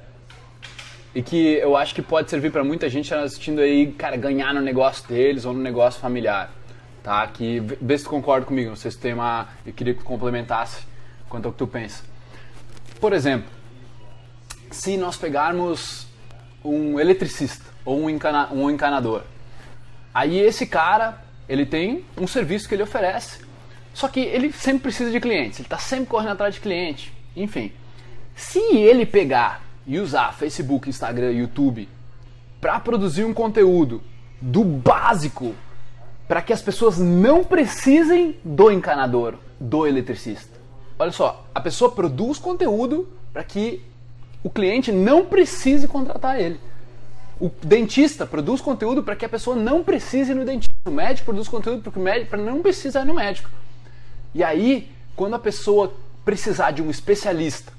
[1.15, 4.61] E que eu acho que pode servir pra muita gente assistindo aí, cara, ganhar no
[4.61, 6.51] negócio deles ou no negócio familiar.
[7.03, 7.27] Tá?
[7.27, 10.07] Que vê se tu concorda comigo, não sei se tem uma, eu queria que tu
[10.07, 10.83] complementasse
[11.29, 12.05] quanto ao que tu pensa.
[13.01, 13.49] Por exemplo,
[14.71, 16.07] se nós pegarmos
[16.65, 19.23] um eletricista ou um, encana, um encanador,
[20.15, 23.41] Aí esse cara, ele tem um serviço que ele oferece.
[23.95, 27.13] Só que ele sempre precisa de clientes, ele está sempre correndo atrás de cliente.
[27.35, 27.73] Enfim,
[28.35, 31.89] se ele pegar e usar Facebook, Instagram, YouTube
[32.61, 34.03] para produzir um conteúdo
[34.41, 35.55] do básico
[36.29, 40.59] para que as pessoas não precisem do encanador, do eletricista.
[40.99, 43.85] Olha só, a pessoa produz conteúdo para que
[44.43, 46.61] o cliente não precise contratar ele.
[47.41, 50.73] O dentista produz conteúdo para que a pessoa não precise ir no dentista.
[50.87, 53.51] O médico produz conteúdo para o médico não precisar ir no médico.
[54.35, 55.93] E aí, quando a pessoa
[56.25, 57.73] precisar de um especialista,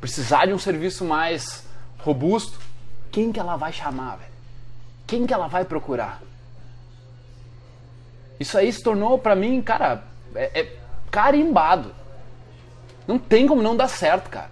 [0.00, 1.64] precisar de um serviço mais
[1.98, 2.58] robusto,
[3.10, 4.30] quem que ela vai chamar, velho?
[5.06, 6.20] Quem que ela vai procurar?
[8.38, 10.76] Isso aí se tornou para mim, cara, é, é
[11.10, 11.94] carimbado.
[13.06, 14.50] Não tem como não dar certo, cara.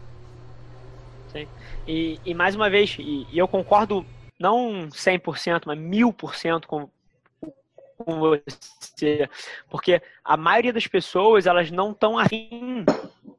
[1.28, 1.46] Sim.
[1.86, 4.06] E, e mais uma vez, e, e eu concordo
[4.38, 6.88] não 100%, mas 1000% com,
[7.98, 9.28] com você,
[9.68, 12.84] porque a maioria das pessoas elas não estão afim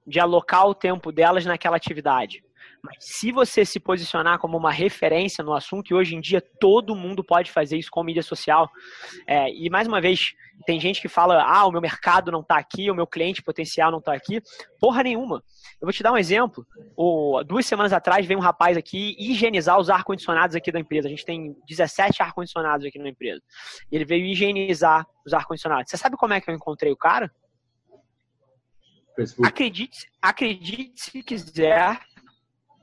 [0.06, 2.44] de alocar o tempo delas naquela atividade.
[2.86, 6.96] Mas se você se posicionar como uma referência no assunto, e hoje em dia todo
[6.96, 8.70] mundo pode fazer isso com mídia social,
[9.28, 10.34] é, e mais uma vez,
[10.66, 13.92] tem gente que fala, ah, o meu mercado não está aqui, o meu cliente potencial
[13.92, 14.42] não está aqui.
[14.80, 15.44] Porra nenhuma.
[15.82, 16.66] Eu vou te dar um exemplo.
[16.96, 21.08] O, duas semanas atrás veio um rapaz aqui higienizar os ar-condicionados aqui da empresa.
[21.08, 23.42] A gente tem 17 ar-condicionados aqui na empresa.
[23.92, 25.90] Ele veio higienizar os ar-condicionados.
[25.90, 27.32] Você sabe como é que eu encontrei o cara?
[29.16, 29.48] Facebook.
[29.48, 32.00] Acredite, acredite se quiser,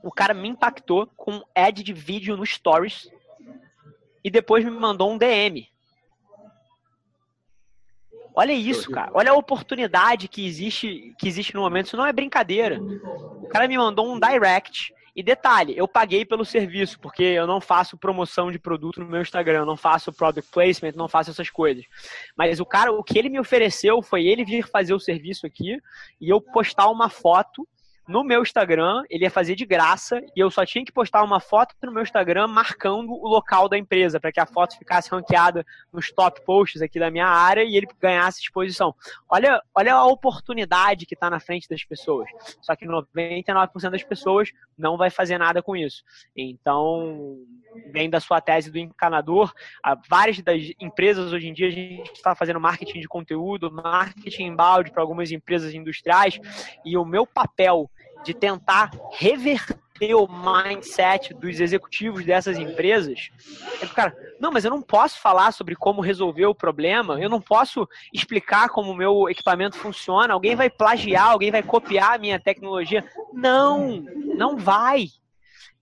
[0.03, 3.09] o cara me impactou com um ad de vídeo no Stories
[4.23, 5.67] e depois me mandou um DM.
[8.35, 9.11] Olha isso, cara.
[9.13, 11.87] Olha a oportunidade que existe, que existe no momento.
[11.87, 12.81] Isso não é brincadeira.
[12.81, 14.93] O cara me mandou um direct.
[15.15, 19.21] E detalhe, eu paguei pelo serviço, porque eu não faço promoção de produto no meu
[19.21, 21.85] Instagram, eu não faço product placement, não faço essas coisas.
[22.35, 25.77] Mas o cara, o que ele me ofereceu foi ele vir fazer o serviço aqui
[26.19, 27.67] e eu postar uma foto
[28.07, 31.39] no meu Instagram, ele ia fazer de graça e eu só tinha que postar uma
[31.39, 35.65] foto no meu Instagram marcando o local da empresa, para que a foto ficasse ranqueada
[35.91, 38.93] nos top posts aqui da minha área e ele ganhasse exposição.
[39.29, 42.29] Olha, olha a oportunidade que está na frente das pessoas.
[42.61, 46.03] Só que 99% das pessoas não vai fazer nada com isso.
[46.35, 47.37] Então,
[47.91, 49.53] vem da sua tese do encanador.
[50.09, 54.55] Várias das empresas hoje em dia a gente está fazendo marketing de conteúdo, marketing em
[54.55, 56.39] balde para algumas empresas industriais
[56.85, 57.89] e o meu papel
[58.23, 59.83] de tentar reverter
[60.15, 63.29] o mindset dos executivos dessas empresas.
[63.81, 67.29] É que, cara, não, mas eu não posso falar sobre como resolver o problema, eu
[67.29, 72.17] não posso explicar como o meu equipamento funciona, alguém vai plagiar, alguém vai copiar a
[72.17, 73.05] minha tecnologia.
[73.31, 74.03] Não,
[74.35, 75.07] não vai.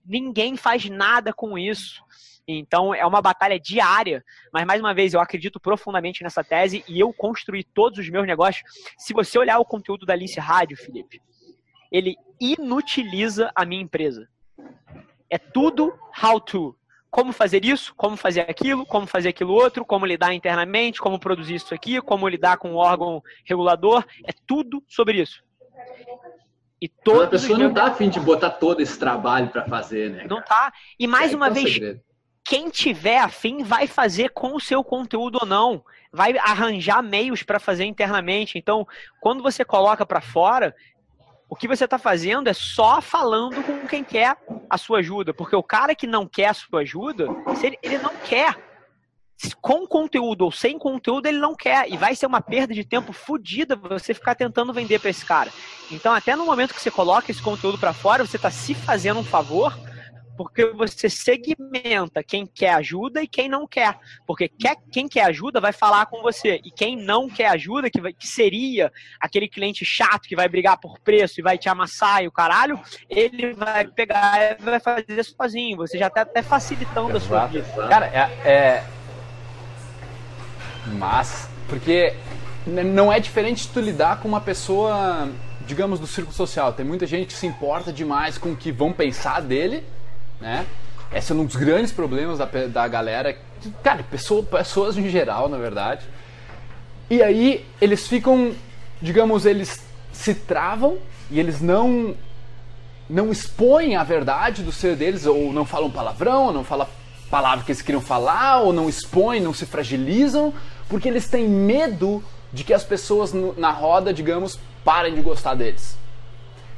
[0.05, 2.03] Ninguém faz nada com isso.
[2.47, 6.99] Então é uma batalha diária, mas mais uma vez eu acredito profundamente nessa tese e
[6.99, 8.63] eu construí todos os meus negócios.
[8.97, 11.21] Se você olhar o conteúdo da Lince Rádio, Felipe,
[11.91, 14.27] ele inutiliza a minha empresa.
[15.29, 16.75] É tudo how to.
[17.09, 21.55] Como fazer isso, como fazer aquilo, como fazer aquilo outro, como lidar internamente, como produzir
[21.55, 24.05] isso aqui, como lidar com o órgão regulador.
[24.25, 25.43] É tudo sobre isso.
[26.81, 30.25] E toda a pessoa não está afim de botar todo esse trabalho para fazer, né?
[30.27, 30.73] Não tá.
[30.97, 32.01] E mais é, uma vez, segredo.
[32.43, 35.85] quem tiver afim vai fazer com o seu conteúdo ou não.
[36.11, 38.57] Vai arranjar meios para fazer internamente.
[38.57, 38.87] Então,
[39.21, 40.75] quando você coloca para fora,
[41.51, 44.37] o que você está fazendo é só falando com quem quer
[44.69, 45.33] a sua ajuda.
[45.33, 47.27] Porque o cara que não quer a sua ajuda,
[47.61, 48.55] ele, não quer.
[49.59, 51.91] Com conteúdo ou sem conteúdo, ele não quer.
[51.91, 55.51] E vai ser uma perda de tempo fodida você ficar tentando vender para esse cara.
[55.91, 59.19] Então, até no momento que você coloca esse conteúdo para fora, você está se fazendo
[59.19, 59.77] um favor
[60.37, 63.97] porque você segmenta quem quer ajuda e quem não quer.
[64.25, 66.59] Porque quer, quem quer ajuda vai falar com você.
[66.63, 70.79] E quem não quer ajuda, que, vai, que seria aquele cliente chato que vai brigar
[70.79, 75.23] por preço e vai te amassar e o caralho, ele vai pegar e vai fazer
[75.23, 75.77] sozinho.
[75.77, 77.87] Você já está até facilitando Exato, a sua vida.
[77.87, 78.83] Cara, é, é.
[80.97, 82.15] Mas, porque
[82.65, 85.29] não é diferente tu lidar com uma pessoa,
[85.65, 86.73] digamos, do círculo social.
[86.73, 89.83] Tem muita gente que se importa demais com o que vão pensar dele
[90.41, 90.65] né?
[91.13, 93.37] Esse é um dos grandes problemas da, da galera,
[93.83, 96.05] cara, pessoa, pessoas em geral, na verdade.
[97.09, 98.53] E aí eles ficam,
[99.01, 100.97] digamos, eles se travam
[101.29, 102.15] e eles não
[103.09, 106.87] não expõem a verdade do ser deles, ou não falam palavrão, ou não falam
[107.29, 110.53] palavra que eles queriam falar, ou não expõem, não se fragilizam,
[110.87, 112.23] porque eles têm medo
[112.53, 115.97] de que as pessoas na roda, digamos, parem de gostar deles.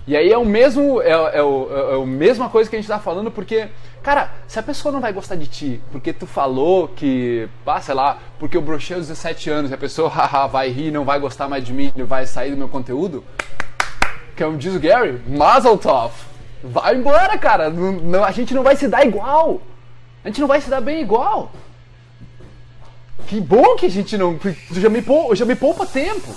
[0.05, 2.79] E aí é o mesmo, é, é, o, é, é a mesma coisa que a
[2.79, 3.69] gente tá falando, porque,
[4.01, 7.95] cara, se a pessoa não vai gostar de ti, porque tu falou que, ah, sei
[7.95, 11.19] lá, porque eu brochei aos 17 anos e a pessoa haha, vai rir, não vai
[11.19, 13.23] gostar mais de mim, vai sair do meu conteúdo,
[14.37, 16.11] como diz o Gary, mazel tov,
[16.61, 19.61] vai embora, cara, não, não, a gente não vai se dar igual,
[20.21, 21.51] a gente não vai se dar bem igual.
[23.27, 24.37] Que bom que a gente não,
[24.69, 26.35] já me, já me poupa tempo.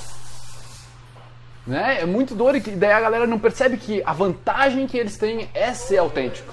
[1.66, 2.00] Né?
[2.00, 5.48] É muito dor e daí a galera não percebe que a vantagem que eles têm
[5.52, 6.52] é ser autêntico.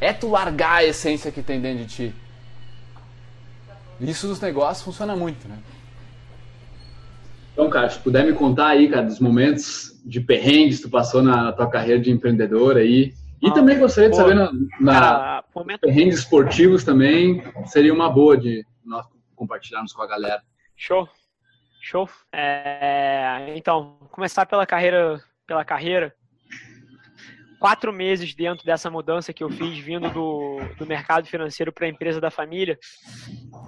[0.00, 2.14] É tu largar a essência que tem dentro de ti.
[4.00, 5.58] Isso dos negócios funciona muito, né?
[7.52, 11.22] Então, cara, se puder me contar aí, cara, dos momentos de perrengues que tu passou
[11.22, 13.14] na tua carreira de empreendedor aí.
[13.40, 15.80] E ah, também gostaria de saber na, na cara, momento...
[15.80, 20.42] perrengues esportivos também, seria uma boa de nós compartilharmos com a galera.
[20.76, 21.08] Show.
[21.86, 22.08] Show.
[22.32, 26.12] É, então, começar pela carreira, pela carreira.
[27.60, 31.88] quatro meses dentro dessa mudança que eu fiz, vindo do, do mercado financeiro para a
[31.88, 32.76] empresa da família.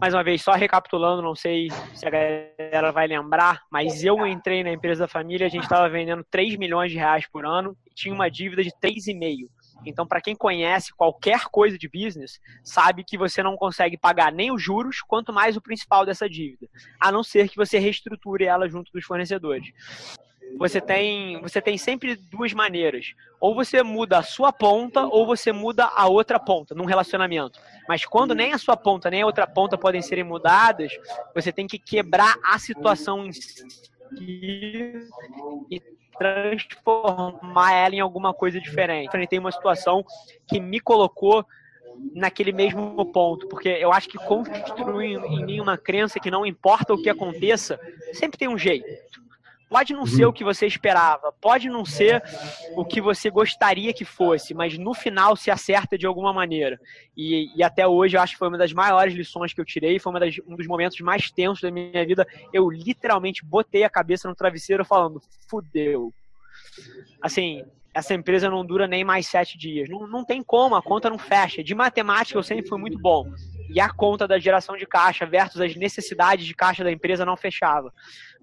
[0.01, 4.65] Mais uma vez, só recapitulando, não sei se a galera vai lembrar, mas eu entrei
[4.65, 7.95] na empresa da família, a gente estava vendendo 3 milhões de reais por ano e
[7.95, 9.47] tinha uma dívida de 3,5.
[9.85, 14.51] Então, para quem conhece qualquer coisa de business, sabe que você não consegue pagar nem
[14.51, 16.69] os juros, quanto mais o principal dessa dívida,
[17.01, 19.73] a não ser que você reestruture ela junto dos fornecedores
[20.57, 23.15] você tem, você tem sempre duas maneiras.
[23.41, 27.61] Ou você muda a sua ponta, ou você muda a outra ponta num relacionamento.
[27.89, 30.93] Mas quando nem a sua ponta nem a outra ponta podem serem mudadas,
[31.35, 33.65] você tem que quebrar a situação em si
[35.71, 35.83] e
[36.19, 39.11] transformar ela em alguma coisa diferente.
[39.29, 40.05] Tem uma situação
[40.47, 41.45] que me colocou
[42.15, 46.95] naquele mesmo ponto, porque eu acho que construir em mim uma crença que não importa
[46.95, 47.79] o que aconteça,
[48.13, 48.87] sempre tem um jeito.
[49.69, 50.31] Pode não ser uhum.
[50.31, 52.23] o que você esperava, pode não ser
[52.75, 56.81] o que você gostaria que fosse, mas no final se acerta de alguma maneira.
[57.17, 59.99] E, e até hoje eu acho que foi uma das maiores lições que eu tirei,
[59.99, 62.27] foi das, um dos momentos mais tensos da minha vida.
[62.53, 66.13] Eu literalmente botei a cabeça no travesseiro falando: fudeu.
[67.21, 67.63] Assim,
[67.93, 69.89] essa empresa não dura nem mais sete dias.
[69.89, 71.63] Não, não tem como, a conta não fecha.
[71.63, 73.31] De matemática eu sempre fui muito bom
[73.69, 77.37] e a conta da geração de caixa versus as necessidades de caixa da empresa não
[77.37, 77.93] fechava.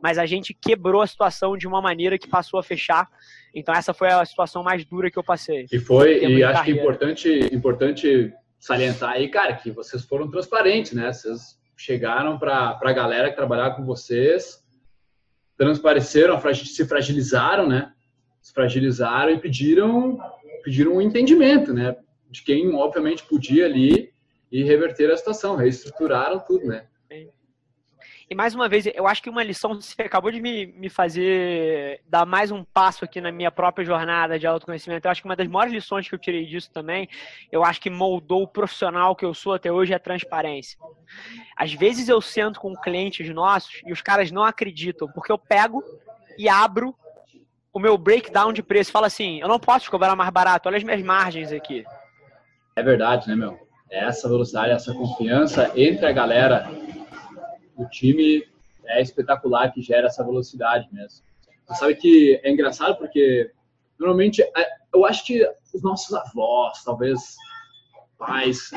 [0.05, 3.09] Mas a gente quebrou a situação de uma maneira que passou a fechar.
[3.55, 5.65] Então essa foi a situação mais dura que eu passei.
[5.71, 10.93] E foi, e acho que é importante, importante salientar aí, cara, que vocês foram transparentes,
[10.93, 11.11] né?
[11.11, 14.63] Vocês chegaram para a galera que trabalhava com vocês,
[15.57, 17.91] transpareceram, se fragilizaram, né?
[18.43, 20.19] Se fragilizaram e pediram,
[20.63, 21.95] pediram um entendimento, né?
[22.29, 24.13] De quem, obviamente, podia ali
[24.51, 26.85] e reverter a situação, reestruturaram tudo, né?
[28.27, 32.01] E mais uma vez, eu acho que uma lição, você acabou de me, me fazer
[32.07, 35.05] dar mais um passo aqui na minha própria jornada de autoconhecimento.
[35.05, 37.07] Eu acho que uma das maiores lições que eu tirei disso também,
[37.51, 40.79] eu acho que moldou o profissional que eu sou até hoje é a transparência.
[41.55, 45.83] Às vezes eu sento com clientes nossos e os caras não acreditam, porque eu pego
[46.35, 46.95] e abro
[47.71, 48.91] o meu breakdown de preço.
[48.91, 51.85] Fala assim, eu não posso cobrar mais barato, olha as minhas margens aqui.
[52.75, 53.65] É verdade, né, meu?
[53.89, 56.69] essa velocidade, essa confiança entre a galera
[57.77, 58.45] do time
[58.85, 61.23] é espetacular que gera essa velocidade mesmo.
[61.67, 63.51] Você sabe que é engraçado porque
[63.99, 67.35] normalmente é, eu acho que os nossos avós, talvez
[68.17, 68.71] pais,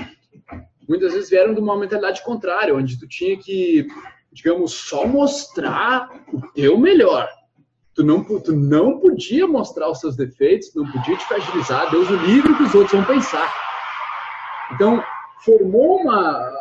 [0.89, 3.87] muitas vezes vieram de uma mentalidade contrária, onde tu tinha que,
[4.33, 7.29] digamos, só mostrar o teu melhor.
[7.95, 12.17] Tu não, tu não podia mostrar os seus defeitos, não podia te fragilizar, Deus o
[12.17, 13.53] livre que os outros vão pensar.
[14.73, 15.03] Então,
[15.45, 16.58] formou uma,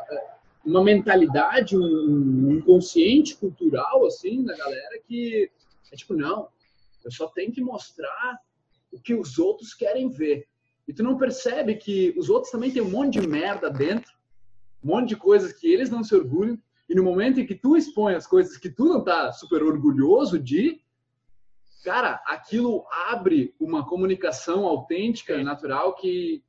[0.67, 5.49] uma mentalidade, um, um consciente cultural, assim, da galera que
[5.91, 6.49] é tipo, não,
[7.05, 8.37] eu só tenho que mostrar
[8.91, 10.45] o que os outros querem ver.
[10.85, 14.11] E tu não percebe que os outros também têm um monte de merda dentro,
[14.83, 17.77] um monte de coisas que eles não se orgulham, e no momento em que tu
[17.77, 20.81] expõe as coisas que tu não tá super orgulhoso de,
[21.83, 26.43] cara, aquilo abre uma comunicação autêntica, natural, que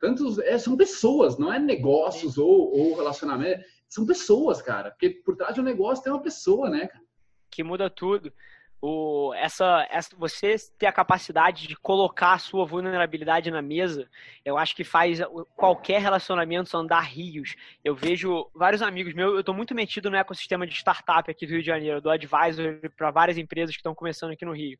[0.00, 3.64] Tantos, é, são pessoas, não é negócios ou, ou relacionamento.
[3.88, 4.90] São pessoas, cara.
[4.90, 7.04] Porque por trás de um negócio tem uma pessoa, né, cara?
[7.50, 8.32] Que muda tudo.
[8.80, 14.08] O, essa, essa, você ter a capacidade de colocar a sua vulnerabilidade na mesa,
[14.44, 15.18] eu acho que faz
[15.56, 17.56] qualquer relacionamento andar rios.
[17.82, 21.50] Eu vejo vários amigos meus, eu estou muito metido no ecossistema de startup aqui do
[21.54, 24.78] Rio de Janeiro, do advisor para várias empresas que estão começando aqui no Rio.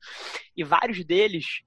[0.57, 1.65] E vários deles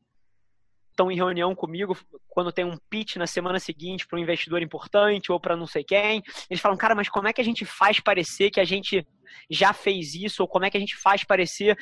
[0.91, 1.97] estão em reunião comigo
[2.29, 5.83] quando tem um pitch na semana seguinte para um investidor importante ou para não sei
[5.83, 6.21] quem.
[6.49, 9.05] Eles falam, cara, mas como é que a gente faz parecer que a gente
[9.49, 10.43] já fez isso?
[10.43, 11.77] Ou como é que a gente faz parecer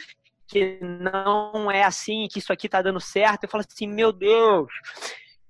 [0.47, 3.43] que não é assim, que isso aqui está dando certo?
[3.43, 4.71] Eu falo assim, meu Deus,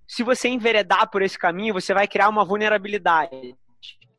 [0.07, 3.55] se você enveredar por esse caminho, você vai criar uma vulnerabilidade.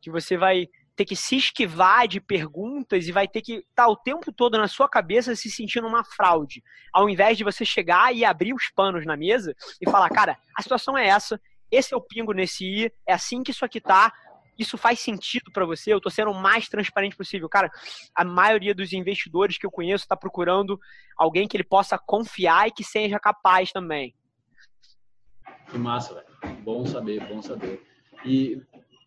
[0.01, 3.87] Que você vai ter que se esquivar de perguntas e vai ter que estar tá
[3.87, 6.61] o tempo todo na sua cabeça se sentindo uma fraude.
[6.93, 10.61] Ao invés de você chegar e abrir os panos na mesa e falar, cara, a
[10.61, 11.39] situação é essa,
[11.71, 14.11] esse é o pingo nesse i, é assim que isso aqui tá,
[14.57, 17.49] isso faz sentido para você, eu tô sendo o mais transparente possível.
[17.49, 17.71] Cara,
[18.13, 20.79] a maioria dos investidores que eu conheço está procurando
[21.17, 24.13] alguém que ele possa confiar e que seja capaz também.
[25.69, 26.61] Que massa, velho.
[26.63, 27.81] Bom saber, bom saber.
[28.25, 28.61] E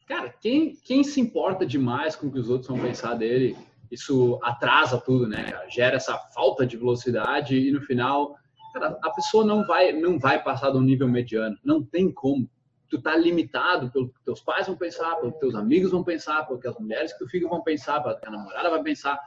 [0.07, 3.57] cara, quem, quem se importa demais com o que os outros vão pensar dele,
[3.91, 5.53] isso atrasa tudo, né?
[5.69, 8.37] Gera essa falta de velocidade e no final,
[8.73, 11.57] cara, a pessoa não vai, não vai passar do nível mediano.
[11.65, 12.49] Não tem como.
[12.89, 16.47] Tu tá limitado pelo que teus pais vão pensar, pelo que teus amigos vão pensar,
[16.47, 19.19] pelo que as mulheres que tu fica vão pensar, pelo que a namorada vai pensar.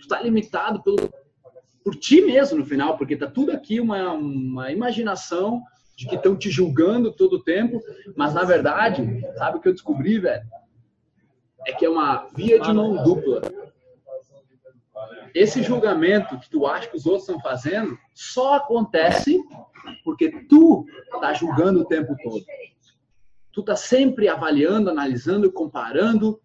[0.00, 0.96] Tu tá limitado pelo
[1.84, 5.62] por ti mesmo no final, porque tá tudo aqui uma, uma imaginação
[6.02, 7.80] de que estão te julgando todo o tempo,
[8.16, 10.44] mas na verdade, sabe o que eu descobri, velho?
[11.64, 13.40] É que é uma via de mão dupla.
[15.32, 19.40] Esse julgamento que tu acha que os outros estão fazendo só acontece
[20.04, 20.84] porque tu
[21.20, 22.44] tá julgando o tempo todo.
[23.52, 26.40] Tu tá sempre avaliando, analisando, comparando,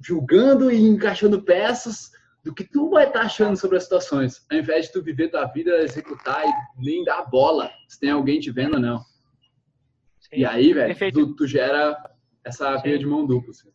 [0.00, 2.10] julgando e encaixando peças
[2.48, 5.28] do que tu vai estar tá achando sobre as situações, ao invés de tu viver
[5.28, 9.00] tua vida, executar e nem dar bola se tem alguém te vendo ou não.
[10.18, 11.94] Sim, e aí, velho, tu, tu, gera
[12.42, 12.82] essa Sim.
[12.84, 13.50] via de mão dupla.
[13.50, 13.68] Assim.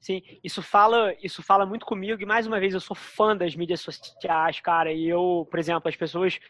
[0.00, 3.54] Sim, isso fala, isso fala muito comigo e mais uma vez eu sou fã das
[3.54, 4.90] mídias sociais, cara.
[4.90, 6.40] E eu, por exemplo, as pessoas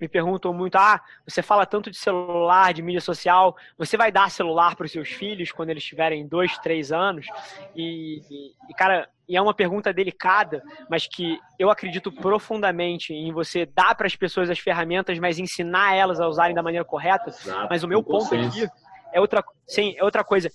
[0.00, 4.30] me perguntam muito: ah, você fala tanto de celular, de mídia social, você vai dar
[4.30, 7.26] celular para os seus filhos quando eles tiverem dois, três anos?
[7.74, 8.20] E,
[8.68, 13.94] e, cara, e é uma pergunta delicada, mas que eu acredito profundamente em você dar
[13.94, 17.30] para as pessoas as ferramentas, mas ensinar elas a usarem da maneira correta.
[17.30, 18.66] Exato, mas o meu ponto aqui
[19.12, 20.50] é outra, sim, é outra coisa.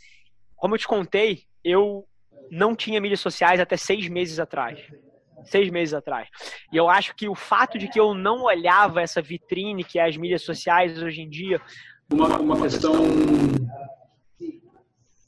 [0.55, 2.05] Como eu te contei, eu
[2.51, 4.79] não tinha mídias sociais até seis meses atrás.
[5.45, 6.27] Seis meses atrás.
[6.71, 10.07] E eu acho que o fato de que eu não olhava essa vitrine que é
[10.07, 11.61] as mídias sociais hoje em dia.
[12.11, 12.93] Uma, uma questão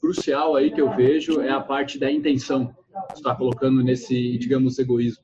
[0.00, 2.74] crucial aí que eu vejo é a parte da intenção
[3.08, 5.22] que está colocando nesse, digamos, egoísmo.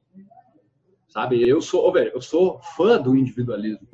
[1.09, 1.49] Sabe?
[1.49, 3.89] Eu sou, velho, eu sou fã do individualismo.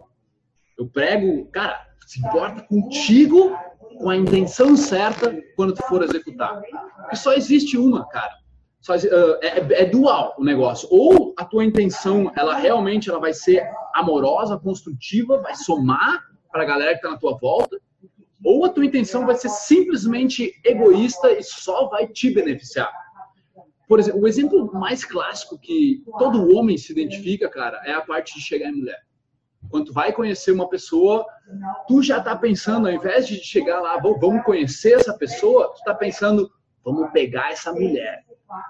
[0.77, 3.57] Eu prego, cara, se importa contigo
[3.99, 6.61] com a intenção certa quando tu for executar.
[6.97, 8.42] Porque só existe uma, cara.
[8.83, 10.89] Só, uh, é, é, dual o negócio.
[10.91, 13.65] Ou a tua intenção, ela realmente ela vai ser
[13.95, 17.81] amorosa, construtiva, vai somar para a galera que está na tua volta,
[18.45, 22.93] ou a tua intenção vai ser simplesmente egoísta e só vai te beneficiar.
[23.89, 28.35] Por exemplo, o exemplo mais clássico que todo homem se identifica, cara, é a parte
[28.35, 29.01] de chegar em mulher.
[29.71, 31.25] Quando tu vai conhecer uma pessoa,
[31.87, 35.95] tu já tá pensando, ao invés de chegar lá, vamos conhecer essa pessoa, tu tá
[35.95, 36.51] pensando,
[36.85, 38.25] vamos pegar essa mulher.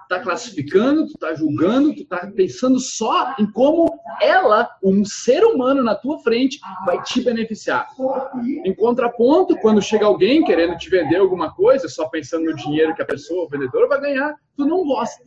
[0.08, 5.82] Tá classificando, tu tá julgando, tu tá pensando só em como ela, um ser humano
[5.82, 7.88] na tua frente, vai te beneficiar.
[8.64, 13.02] Em contraponto, quando chega alguém querendo te vender alguma coisa, só pensando no dinheiro que
[13.02, 15.22] a pessoa, o vendedor, vai ganhar, tu não gosta.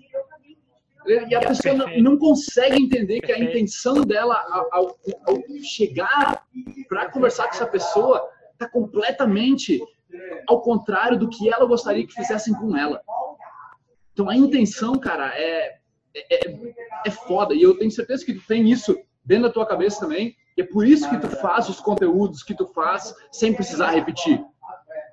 [1.07, 4.97] E a pessoa não, não consegue entender que a intenção dela ao,
[5.27, 6.43] ao chegar
[6.89, 9.79] para conversar com essa pessoa está completamente
[10.47, 13.01] ao contrário do que ela gostaria que fizessem com ela.
[14.15, 15.77] Então a intenção, cara, é,
[16.15, 16.69] é,
[17.05, 17.53] é, foda.
[17.53, 20.37] E eu tenho certeza que tu tem isso dentro da tua cabeça também.
[20.55, 24.41] E é por isso que tu faz os conteúdos que tu faz sem precisar repetir.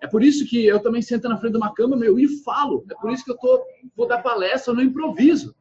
[0.00, 2.84] É por isso que eu também sento na frente de uma câmera meu, e falo.
[2.88, 3.60] É por isso que eu tô,
[3.96, 5.52] vou dar palestra no improviso.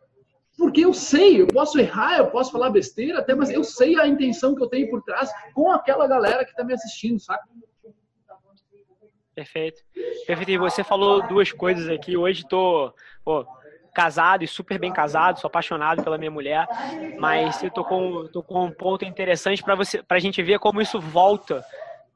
[0.55, 4.05] Porque eu sei, eu posso errar, eu posso falar besteira, até, mas eu sei a
[4.05, 7.43] intenção que eu tenho por trás com aquela galera que está me assistindo, saca?
[9.35, 9.81] Perfeito.
[10.27, 10.51] Perfeito.
[10.51, 12.17] E você falou duas coisas aqui.
[12.17, 13.45] Hoje tô pô,
[13.93, 16.67] casado e super bem casado, sou apaixonado pela minha mulher,
[17.17, 20.99] mas você tocou, tocou um ponto interessante para você, para a gente ver como isso
[20.99, 21.63] volta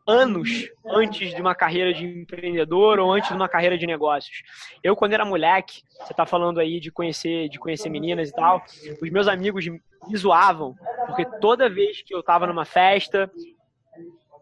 [0.08, 4.44] anos antes de uma carreira de empreendedor ou antes de uma carreira de negócios.
[4.84, 8.64] Eu, quando era moleque, você está falando aí de conhecer, de conhecer meninas e tal,
[9.02, 9.82] os meus amigos me
[10.16, 10.76] zoavam,
[11.08, 13.32] porque toda vez que eu estava numa festa,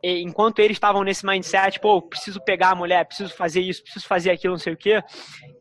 [0.03, 4.31] enquanto eles estavam nesse mindset, pô, preciso pegar a mulher, preciso fazer isso, preciso fazer
[4.31, 5.01] aquilo, não sei o quê,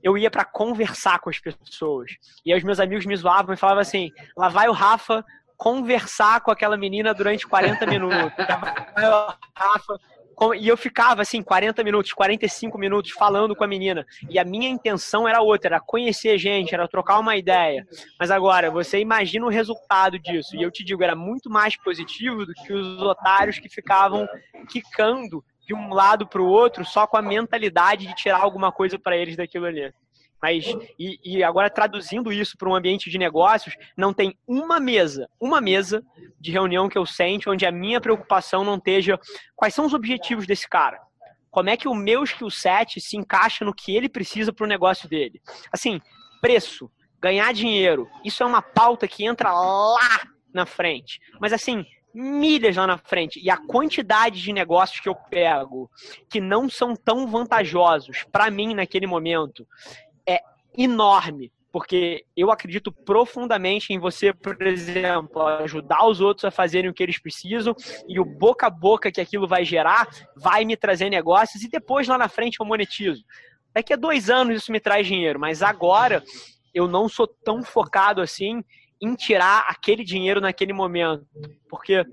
[0.03, 2.11] eu ia para conversar com as pessoas.
[2.45, 5.25] E aí os meus amigos me zoavam e falavam assim: lá vai o Rafa
[5.57, 8.33] conversar com aquela menina durante 40 minutos.
[9.55, 10.01] Rafa,
[10.59, 14.05] e eu ficava assim, 40 minutos, 45 minutos falando com a menina.
[14.29, 17.87] E a minha intenção era outra, era conhecer gente, era trocar uma ideia.
[18.19, 20.57] Mas agora, você imagina o resultado disso.
[20.57, 24.27] E eu te digo, era muito mais positivo do que os otários que ficavam
[24.69, 28.99] quicando de um lado para o outro só com a mentalidade de tirar alguma coisa
[28.99, 29.93] para eles daquilo ali.
[30.43, 30.67] Mas,
[30.99, 35.61] e, e agora traduzindo isso para um ambiente de negócios, não tem uma mesa, uma
[35.61, 36.05] mesa
[36.41, 39.21] de reunião que eu sente onde a minha preocupação não esteja
[39.55, 41.01] quais são os objetivos desse cara.
[41.49, 44.69] Como é que o meu skill set se encaixa no que ele precisa para o
[44.69, 45.41] negócio dele?
[45.71, 46.01] Assim,
[46.41, 46.91] preço,
[47.21, 50.23] ganhar dinheiro, isso é uma pauta que entra lá
[50.53, 51.21] na frente.
[51.41, 53.41] Mas assim, milhas lá na frente.
[53.41, 55.89] E a quantidade de negócios que eu pego
[56.29, 59.67] que não são tão vantajosos para mim naquele momento
[60.77, 66.95] enorme, porque eu acredito profundamente em você, por exemplo, ajudar os outros a fazerem o
[66.95, 67.75] que eles precisam
[68.07, 70.07] e o boca a boca que aquilo vai gerar
[70.37, 73.25] vai me trazer negócios e depois lá na frente eu monetizo.
[73.75, 76.23] Daqui a dois anos isso me traz dinheiro, mas agora
[76.75, 78.63] eu não sou tão focado assim
[79.03, 81.27] em tirar aquele dinheiro naquele momento,
[81.69, 82.07] porque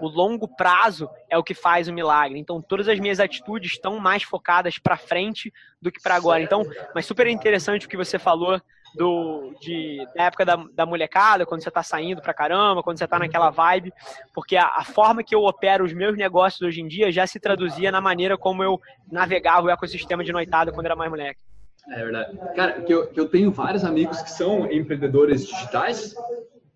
[0.00, 2.38] o longo prazo é o que faz o milagre.
[2.38, 6.40] Então, todas as minhas atitudes estão mais focadas para frente do que para agora.
[6.40, 6.62] Então,
[6.94, 8.60] mas super interessante o que você falou
[8.94, 13.04] do, de, da época da, da molecada, quando você está saindo pra caramba, quando você
[13.04, 13.92] está naquela vibe,
[14.32, 17.40] porque a, a, forma que eu opero os meus negócios hoje em dia já se
[17.40, 18.80] traduzia na maneira como eu
[19.10, 21.40] navegava o ecossistema de noitada quando era mais moleque.
[21.88, 22.36] É verdade.
[22.54, 26.14] Cara, que eu, que eu tenho vários amigos que são empreendedores digitais,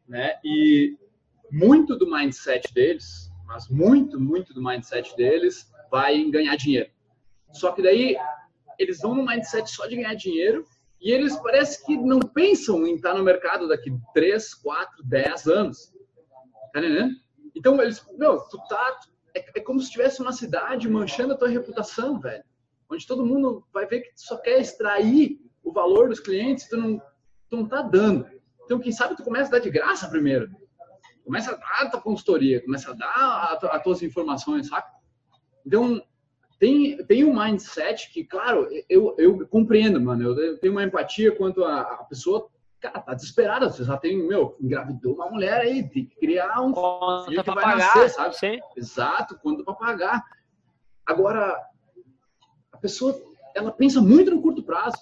[0.06, 0.38] né?
[0.44, 0.96] E
[1.50, 6.90] muito do mindset deles, mas muito, muito do mindset deles vai em ganhar dinheiro.
[7.52, 8.16] Só que daí
[8.78, 10.64] eles vão no mindset só de ganhar dinheiro
[11.00, 15.92] e eles parece que não pensam em estar no mercado daqui 3, 4, 10 anos.
[16.72, 17.14] Tá entendendo?
[17.54, 19.00] Então eles, meu, tu tá.
[19.34, 22.44] É, é como se estivesse uma cidade manchando a tua reputação, velho.
[22.90, 26.76] Onde todo mundo vai ver que tu só quer extrair o valor dos clientes, tu
[26.76, 26.98] não,
[27.48, 28.26] tu não tá dando.
[28.64, 30.50] Então, quem sabe tu começa a dar de graça primeiro.
[31.24, 34.90] Começa a dar a tua consultoria, começa a dar as tuas informações, saca?
[35.64, 36.02] Então,
[36.58, 40.22] tem, tem um mindset que, claro, eu, eu compreendo, mano.
[40.22, 43.70] Eu, eu tenho uma empatia quanto a, a, pessoa, cara, tá desesperada.
[43.70, 47.50] Você já tem, meu, engravidou uma mulher aí, tem que criar um conta filho que
[47.50, 48.36] vai pagar, nascer, sabe?
[48.36, 48.58] Sim.
[48.76, 50.22] Exato, quanto para pagar.
[51.06, 51.56] Agora,
[52.80, 53.20] pessoa,
[53.54, 54.96] ela pensa muito no curto prazo.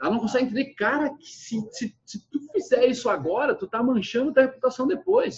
[0.00, 3.82] Ela não consegue entender, cara, que se, se, se tu fizer isso agora, tu tá
[3.82, 5.36] manchando tua reputação depois.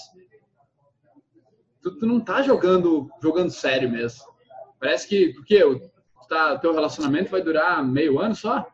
[1.83, 4.25] Tu, tu não tá jogando, jogando sério mesmo.
[4.81, 5.91] Parece que, porque o
[6.29, 8.67] tá, teu relacionamento vai durar meio ano só?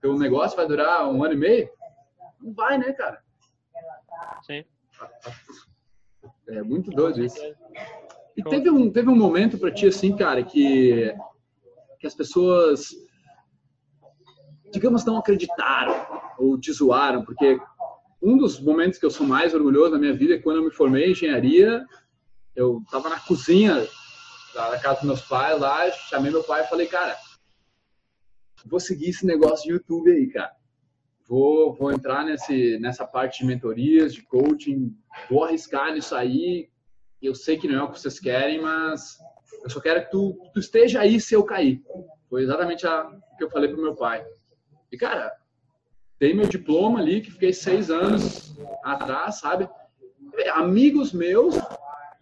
[0.00, 1.70] Teu negócio vai durar um ano e meio?
[2.40, 3.22] Não vai, né, cara?
[4.42, 4.64] Sim.
[6.48, 7.40] É muito doido isso.
[8.36, 11.14] E teve um, teve um momento para ti, assim, cara, que,
[12.06, 12.90] que as pessoas,
[14.72, 16.06] digamos, não acreditaram
[16.38, 17.58] ou te zoaram, porque
[18.22, 20.70] um dos momentos que eu sou mais orgulhoso na minha vida é quando eu me
[20.70, 21.84] formei em engenharia,
[22.54, 23.86] eu estava na cozinha
[24.54, 27.14] na casa dos meus pais lá, chamei meu pai e falei, cara,
[28.64, 30.52] vou seguir esse negócio de YouTube aí, cara.
[31.28, 34.96] Vou, vou entrar nesse, nessa parte de mentorias, de coaching,
[35.28, 36.70] vou arriscar nisso aí.
[37.20, 39.18] Eu sei que não é o que vocês querem, mas
[39.62, 41.82] eu só quero que tu, tu esteja aí se eu cair.
[42.28, 44.24] Foi exatamente o que eu falei pro meu pai.
[44.90, 45.32] E, cara,
[46.18, 49.68] tem meu diploma ali, que fiquei seis anos atrás, sabe?
[50.54, 51.54] Amigos meus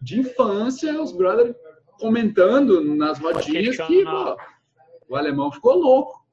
[0.00, 1.56] de infância, os brothers
[1.98, 4.36] comentando nas rodinhas que pô,
[5.08, 6.24] o alemão ficou louco.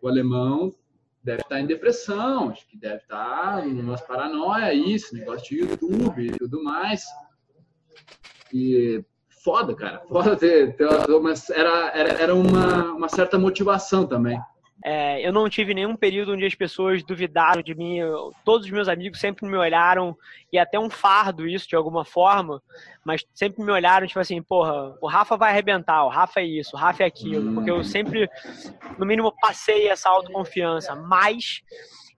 [0.00, 0.72] O alemão
[1.22, 5.62] deve estar em depressão, acho que deve estar em umas paranoia aí, esse negócio de
[5.62, 7.04] YouTube e tudo mais.
[8.52, 9.04] E
[9.44, 10.02] foda, cara.
[10.08, 10.86] Foda ter, ter
[11.20, 14.40] mas era, era, era uma, uma certa motivação também.
[14.82, 17.98] É, eu não tive nenhum período onde as pessoas duvidaram de mim.
[17.98, 20.16] Eu, todos os meus amigos sempre me olharam,
[20.50, 22.62] e até um fardo isso de alguma forma,
[23.04, 26.74] mas sempre me olharam, tipo assim, porra, o Rafa vai arrebentar, o Rafa é isso,
[26.74, 28.28] o Rafa é aquilo, porque eu sempre,
[28.98, 31.62] no mínimo, passei essa autoconfiança, mas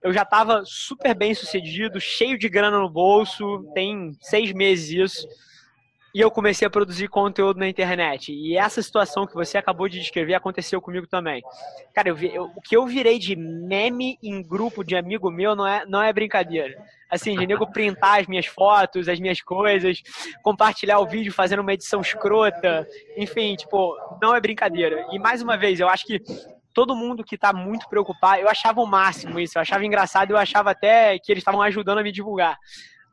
[0.01, 5.27] eu já estava super bem sucedido, cheio de grana no bolso, tem seis meses isso
[6.13, 8.31] e eu comecei a produzir conteúdo na internet.
[8.31, 11.41] E essa situação que você acabou de descrever aconteceu comigo também.
[11.93, 15.67] Cara, eu eu, o que eu virei de meme em grupo de amigo meu não
[15.67, 16.75] é, não é brincadeira.
[17.09, 20.01] Assim, de nego printar as minhas fotos, as minhas coisas,
[20.41, 22.87] compartilhar o vídeo fazendo uma edição escrota.
[23.17, 25.07] Enfim, tipo, não é brincadeira.
[25.11, 26.21] E mais uma vez, eu acho que
[26.73, 30.37] todo mundo que está muito preocupado, eu achava o máximo isso, eu achava engraçado, eu
[30.37, 32.57] achava até que eles estavam ajudando a me divulgar.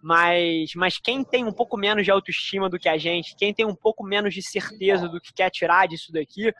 [0.02, 3.66] Mas, mas quem tem um pouco menos de autoestima do que a gente, quem tem
[3.66, 6.52] um pouco menos de certeza do que quer tirar disso daqui,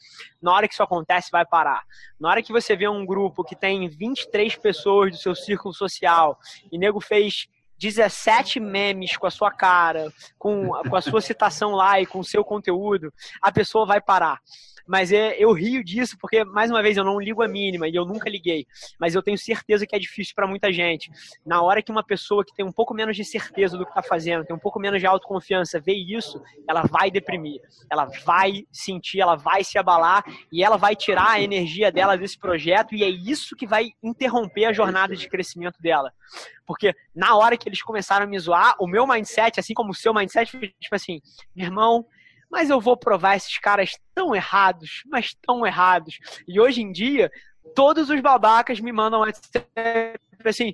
[0.43, 1.83] na hora que isso acontece, vai parar.
[2.19, 6.39] Na hora que você vê um grupo que tem 23 pessoas do seu círculo social
[6.71, 7.49] e nego fez
[7.81, 12.25] 17 memes com a sua cara, com, com a sua citação lá e com o
[12.25, 13.11] seu conteúdo,
[13.41, 14.39] a pessoa vai parar.
[14.91, 17.95] Mas é, eu rio disso porque, mais uma vez, eu não ligo a mínima e
[17.95, 18.67] eu nunca liguei.
[18.99, 21.09] Mas eu tenho certeza que é difícil para muita gente.
[21.47, 24.03] Na hora que uma pessoa que tem um pouco menos de certeza do que está
[24.03, 27.61] fazendo, tem um pouco menos de autoconfiança, vê isso, ela vai deprimir.
[27.89, 32.37] Ela vai sentir, ela vai se abalar e ela vai tirar a energia dela desse
[32.37, 36.13] projeto e é isso que vai interromper a jornada de crescimento dela.
[36.71, 39.95] Porque na hora que eles começaram a me zoar, o meu mindset, assim como o
[39.95, 41.21] seu mindset, foi tipo assim:
[41.53, 42.07] meu irmão,
[42.49, 46.21] mas eu vou provar esses caras tão errados, mas tão errados.
[46.47, 47.29] E hoje em dia,
[47.75, 49.25] todos os babacas me mandam
[50.45, 50.73] assim,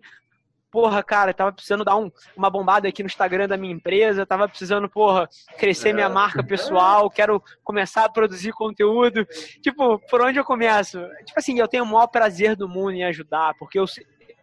[0.71, 4.47] porra, cara, tava precisando dar um, uma bombada aqui no Instagram da minha empresa, tava
[4.47, 5.27] precisando, porra,
[5.57, 9.27] crescer minha marca pessoal, quero começar a produzir conteúdo.
[9.63, 11.01] Tipo, por onde eu começo?
[11.25, 13.87] Tipo assim, eu tenho o maior prazer do mundo em ajudar, porque eu,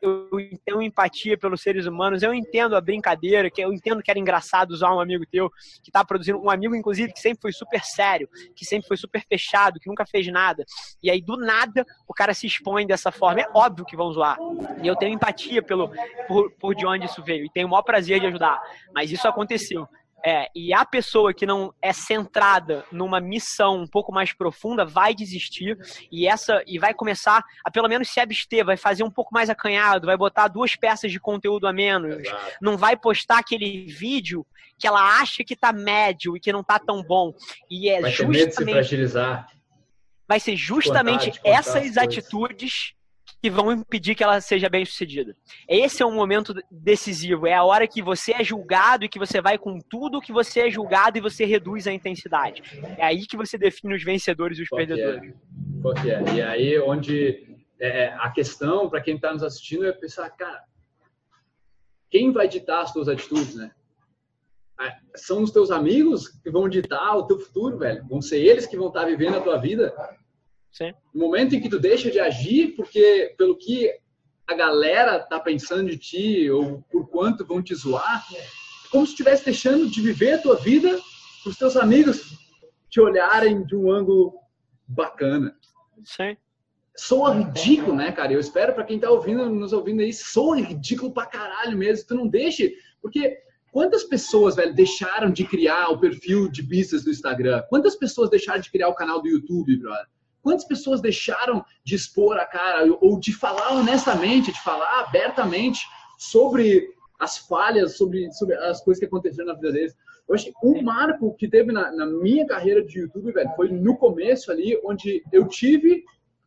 [0.04, 0.28] eu
[0.66, 4.72] tenho empatia pelos seres humanos, eu entendo a brincadeira, que eu entendo que era engraçado
[4.72, 5.50] usar um amigo teu
[5.82, 9.24] que está produzindo, um amigo, inclusive, que sempre foi super sério, que sempre foi super
[9.26, 10.66] fechado, que nunca fez nada.
[11.02, 13.42] E aí, do nada, o cara se expõe dessa forma.
[13.42, 14.38] É óbvio que vão zoar.
[14.82, 15.90] E eu tenho empatia pelo,
[16.28, 17.46] por, por de onde isso veio.
[17.46, 18.62] E tenho o maior prazer de ajudar.
[18.94, 19.88] Mas isso aconteceu.
[20.26, 25.14] É, e a pessoa que não é centrada numa missão um pouco mais profunda vai
[25.14, 25.78] desistir
[26.10, 29.50] e essa e vai começar a pelo menos se abster, vai fazer um pouco mais
[29.50, 32.58] acanhado, vai botar duas peças de conteúdo a menos, Exato.
[32.62, 34.46] não vai postar aquele vídeo
[34.80, 37.34] que ela acha que tá médio e que não tá tão bom.
[37.70, 39.48] E é vai justamente ter medo de se fragilizar.
[40.26, 42.94] Vai ser justamente contar, essas atitudes
[43.44, 45.36] que vão impedir que ela seja bem sucedida.
[45.68, 49.42] Esse é um momento decisivo, é a hora que você é julgado e que você
[49.42, 52.64] vai com tudo que você é julgado e você reduz a intensidade.
[52.98, 55.34] É aí que você define os vencedores e os Qual perdedores.
[56.06, 56.10] É?
[56.10, 56.36] É?
[56.36, 60.64] E aí onde é, é a questão para quem está nos assistindo é pensar, cara,
[62.10, 63.72] quem vai ditar as suas atitudes, né?
[64.80, 68.08] Ah, são os teus amigos que vão ditar o teu futuro, velho.
[68.08, 69.94] Vão ser eles que vão estar tá vivendo a tua vida.
[70.74, 70.92] Sim.
[71.14, 73.92] No momento em que tu deixa de agir, porque pelo que
[74.48, 78.44] a galera tá pensando de ti ou por quanto vão te zoar, é
[78.90, 81.00] como se estivesse deixando de viver a tua vida
[81.44, 82.38] para os teus amigos
[82.90, 84.34] te olharem de um ângulo
[84.88, 85.56] bacana.
[86.04, 86.36] Sim.
[86.96, 88.34] Soa ridículo, né, cara?
[88.34, 92.08] Eu espero para quem tá ouvindo, nos ouvindo aí, soa ridículo pra caralho mesmo.
[92.08, 93.38] Tu não deixe, porque
[93.72, 97.64] quantas pessoas, velho, deixaram de criar o perfil de business do Instagram?
[97.70, 100.08] Quantas pessoas deixaram de criar o canal do YouTube, brother?
[100.44, 105.82] Quantas pessoas deixaram de expor a cara ou de falar honestamente, de falar abertamente
[106.20, 109.96] sobre as falhas, sobre, sobre as coisas que aconteceram na vida deles?
[110.28, 113.70] Eu acho que o marco que teve na, na minha carreira de YouTube, velho, foi
[113.70, 116.04] no começo ali, onde eu tive,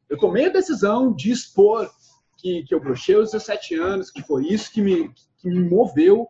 [0.09, 1.91] eu tomei a decisão de expor
[2.37, 6.29] que, que eu brochei aos 17 anos, que foi isso que me, que me moveu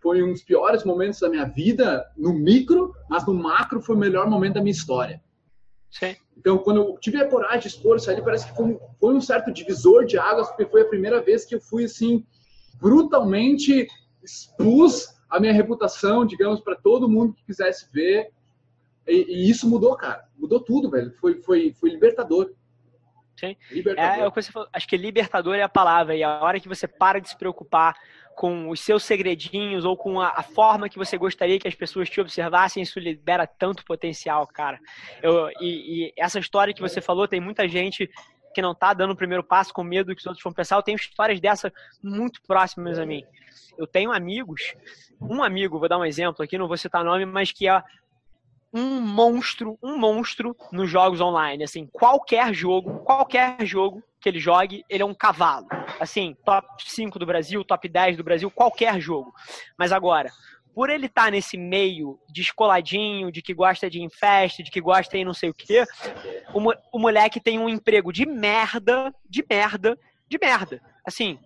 [0.00, 3.98] foi um dos piores momentos da minha vida no micro, mas no macro foi o
[3.98, 5.20] melhor momento da minha história.
[5.90, 6.16] Sim.
[6.36, 9.20] Então, quando eu tive a coragem de expor isso ali, parece que foi, foi um
[9.20, 12.24] certo divisor de águas, porque foi a primeira vez que eu fui, assim,
[12.80, 13.86] brutalmente
[14.22, 18.30] expus a minha reputação, digamos, para todo mundo que quisesse ver.
[19.06, 20.26] E, e, isso mudou, cara.
[20.36, 21.12] Mudou tudo, velho.
[21.12, 22.52] Foi, foi, foi libertador.
[23.38, 23.56] Sim.
[23.70, 24.14] Libertador.
[24.14, 24.68] É, é o que você falou.
[24.72, 26.16] Acho que libertador é a palavra.
[26.16, 27.94] E a hora que você para de se preocupar
[28.38, 32.08] com os seus segredinhos ou com a, a, forma que você gostaria que as pessoas
[32.08, 34.78] te observassem, isso libera tanto potencial, cara.
[35.20, 38.08] Eu, e, e, essa história que você falou, tem muita gente
[38.54, 40.76] que não tá dando o primeiro passo com medo do que os outros vão pensar.
[40.76, 43.24] Eu tenho histórias dessa muito próximas a mim.
[43.76, 44.72] Eu tenho amigos,
[45.20, 47.82] um amigo, vou dar um exemplo aqui, não vou citar nome, mas que é
[48.78, 51.64] um monstro, um monstro nos jogos online.
[51.64, 55.66] Assim, qualquer jogo, qualquer jogo que ele jogue, ele é um cavalo.
[55.98, 59.32] Assim, top 5 do Brasil, top 10 do Brasil, qualquer jogo.
[59.76, 60.30] Mas agora,
[60.74, 64.70] por ele estar tá nesse meio descoladinho, de que gosta de ir em festa, de
[64.70, 65.84] que gosta de não sei o quê,
[66.54, 66.60] o,
[66.96, 69.98] o moleque tem um emprego de merda, de merda,
[70.28, 70.80] de merda.
[71.04, 71.38] Assim,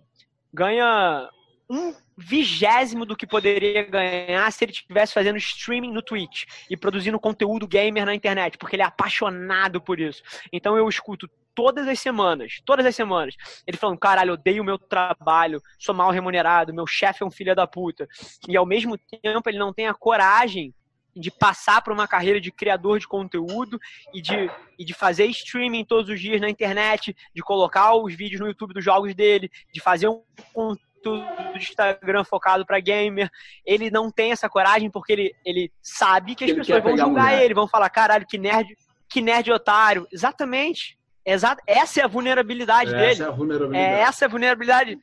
[0.53, 1.29] ganha
[1.69, 7.19] um vigésimo do que poderia ganhar se ele estivesse fazendo streaming no Twitch e produzindo
[7.19, 10.21] conteúdo gamer na internet, porque ele é apaixonado por isso.
[10.51, 13.35] Então eu escuto todas as semanas, todas as semanas,
[13.65, 17.55] ele falando, caralho, odeio o meu trabalho, sou mal remunerado, meu chefe é um filho
[17.55, 18.07] da puta.
[18.47, 20.73] E ao mesmo tempo ele não tem a coragem
[21.15, 23.79] de passar para uma carreira de criador de conteúdo
[24.11, 24.49] e de,
[24.79, 28.73] e de fazer streaming todos os dias na internet, de colocar os vídeos no YouTube
[28.73, 33.29] dos jogos dele, de fazer um conteúdo do Instagram focado para gamer.
[33.65, 37.41] Ele não tem essa coragem porque ele, ele sabe que as ele pessoas vão julgar
[37.41, 38.75] ele, vão falar, caralho, que nerd,
[39.09, 40.07] que nerd otário.
[40.11, 40.97] Exatamente.
[41.25, 41.61] Exato.
[41.67, 43.11] Essa é a vulnerabilidade essa dele.
[43.11, 43.93] Essa é a vulnerabilidade.
[43.93, 44.99] É essa é a vulnerabilidade.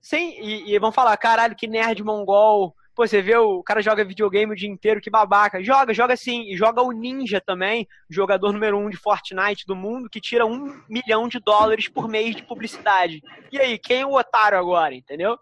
[0.00, 2.74] Sim, e, e vão falar, caralho, que nerd mongol.
[2.94, 5.62] Pô, você vê o cara joga videogame o dia inteiro, que babaca.
[5.62, 6.42] Joga, joga sim.
[6.42, 10.80] E joga o Ninja também, jogador número um de Fortnite do mundo, que tira um
[10.88, 13.20] milhão de dólares por mês de publicidade.
[13.50, 15.36] E aí, quem é o otário agora, entendeu?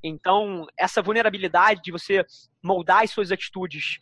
[0.00, 2.24] Então, essa vulnerabilidade de você
[2.62, 3.98] moldar as suas atitudes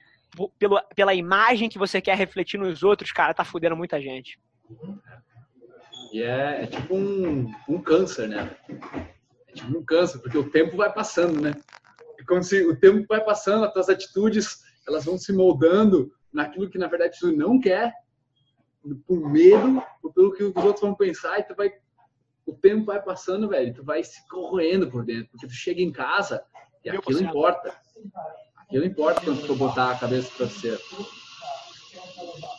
[0.59, 4.39] pelo, pela imagem que você quer refletir nos outros, cara, tá fudendo muita gente.
[6.12, 8.55] E é, é tipo um, um câncer, né?
[9.49, 11.55] É tipo um câncer, porque o tempo vai passando, né?
[12.24, 16.68] É como se o tempo vai passando, as tuas atitudes elas vão se moldando naquilo
[16.68, 17.92] que na verdade tu não quer,
[19.06, 21.72] por medo, ou pelo que os outros vão pensar, e tu vai.
[22.46, 25.90] O tempo vai passando, velho, tu vai se corroendo por dentro, porque tu chega em
[25.90, 26.44] casa
[26.84, 27.74] e aquilo importa.
[28.58, 30.78] Aquilo importa quando tu botar a cabeça para ser.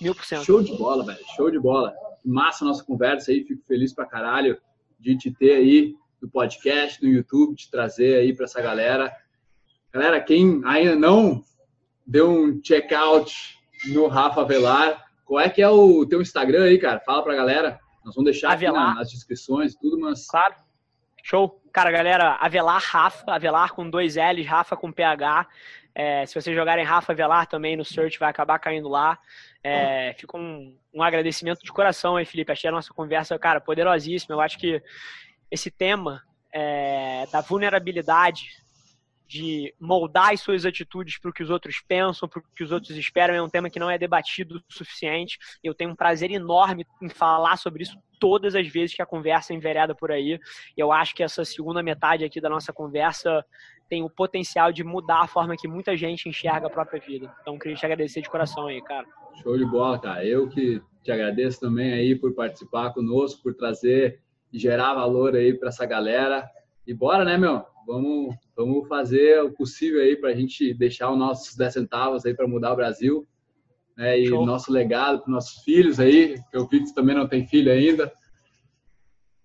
[0.01, 0.43] Mil por cento.
[0.43, 1.23] Show de bola, velho.
[1.35, 1.93] Show de bola
[2.25, 4.59] massa a nossa conversa aí, fico feliz pra caralho
[4.99, 9.15] de te ter aí do podcast, no YouTube, de trazer aí para essa galera.
[9.95, 11.41] Galera, quem ainda não
[12.05, 13.33] deu um check-out
[13.93, 16.99] no Rafa Velar, qual é que é o teu Instagram aí, cara?
[16.99, 17.79] Fala pra galera.
[18.03, 18.75] Nós vamos deixar Avelar.
[18.75, 20.27] aqui na, nas descrições tudo, mas...
[20.27, 20.53] Claro.
[21.23, 21.61] Show.
[21.71, 25.47] Cara, galera, Avelar Rafa, Avelar com dois L's, Rafa com PH.
[25.95, 29.17] É, se vocês jogarem Rafa Avelar também no search, vai acabar caindo lá.
[29.63, 32.51] É, fica um, um, agradecimento de coração aí, Felipe.
[32.51, 34.35] Achei a nossa conversa, cara, poderosíssima.
[34.35, 34.83] Eu acho que
[35.49, 36.21] esse tema
[36.51, 38.64] é, da vulnerabilidade
[39.27, 42.71] de moldar as suas atitudes para o que os outros pensam, para o que os
[42.71, 45.37] outros esperam, é um tema que não é debatido o suficiente.
[45.63, 49.53] Eu tenho um prazer enorme em falar sobre isso todas as vezes que a conversa
[49.53, 50.39] é envereda por aí.
[50.77, 53.43] Eu acho que essa segunda metade aqui da nossa conversa
[53.89, 57.33] tem o potencial de mudar a forma que muita gente enxerga a própria vida.
[57.41, 59.05] Então, queria te agradecer de coração aí, cara.
[59.41, 60.25] Show de bola, cara.
[60.25, 64.19] Eu que te agradeço também aí por participar conosco, por trazer
[64.51, 66.49] e gerar valor aí para essa galera.
[66.87, 67.63] E bora, né, meu?
[67.85, 72.33] Vamos, vamos fazer o possível aí para a gente deixar os nossos 10 centavos aí
[72.33, 73.27] para mudar o Brasil.
[73.97, 74.45] Né, e Show.
[74.45, 78.11] nosso legado para nossos filhos aí, que o Vitor também não tem filho ainda.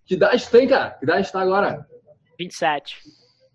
[0.05, 0.91] Que idade tem, cara?
[0.91, 1.87] Que idade está agora?
[2.37, 2.99] 27.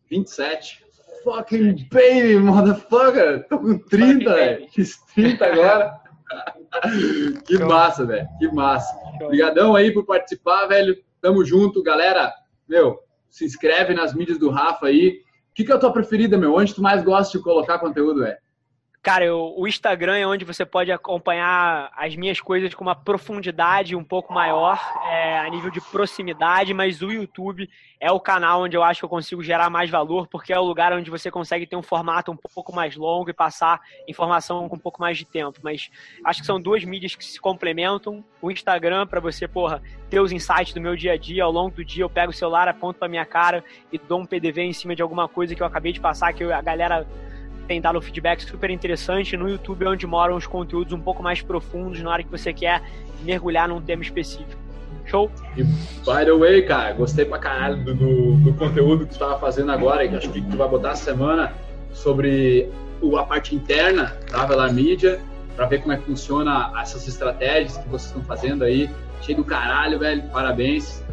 [0.10, 0.86] 27.
[1.24, 3.46] Fucking baby, motherfucker!
[3.50, 4.70] Tô com 30, velho.
[4.70, 6.00] Fiz 30 agora.
[7.46, 8.28] que massa, velho.
[8.38, 8.96] Que massa.
[9.22, 10.96] Obrigadão aí por participar, velho.
[11.20, 12.32] Tamo junto, galera.
[12.70, 13.00] Meu,
[13.30, 15.25] se inscreve nas mídias do Rafa aí.
[15.56, 16.54] Que, que é a tua preferida, meu?
[16.54, 18.38] Onde tu mais gosta de colocar conteúdo, velho?
[19.06, 23.96] Cara, eu, o Instagram é onde você pode acompanhar as minhas coisas com uma profundidade
[23.96, 28.76] um pouco maior, é, a nível de proximidade, mas o YouTube é o canal onde
[28.76, 31.68] eu acho que eu consigo gerar mais valor, porque é o lugar onde você consegue
[31.68, 35.26] ter um formato um pouco mais longo e passar informação com um pouco mais de
[35.26, 35.60] tempo.
[35.62, 35.92] Mas
[36.26, 38.26] acho que são duas mídias que se complementam.
[38.42, 41.76] O Instagram, para você, porra, ter os insights do meu dia a dia, ao longo
[41.76, 44.74] do dia eu pego o celular, aponto pra minha cara e dou um PDV em
[44.74, 47.06] cima de alguma coisa que eu acabei de passar, que a galera
[47.66, 49.36] tem dado um feedback super interessante.
[49.36, 52.54] No YouTube é onde moram os conteúdos um pouco mais profundos na hora que você
[52.54, 52.82] quer
[53.24, 54.66] mergulhar num tema específico.
[55.06, 55.30] Show?
[55.56, 59.38] E, by the way, cara, gostei pra caralho do, do, do conteúdo que tu tava
[59.40, 61.54] fazendo agora, que acho que tu vai botar essa semana
[61.94, 62.70] sobre
[63.18, 65.20] a parte interna da Velar Media,
[65.56, 68.90] pra ver como é que funciona essas estratégias que vocês estão fazendo aí.
[69.22, 70.24] Cheio do caralho, velho.
[70.30, 71.04] Parabéns.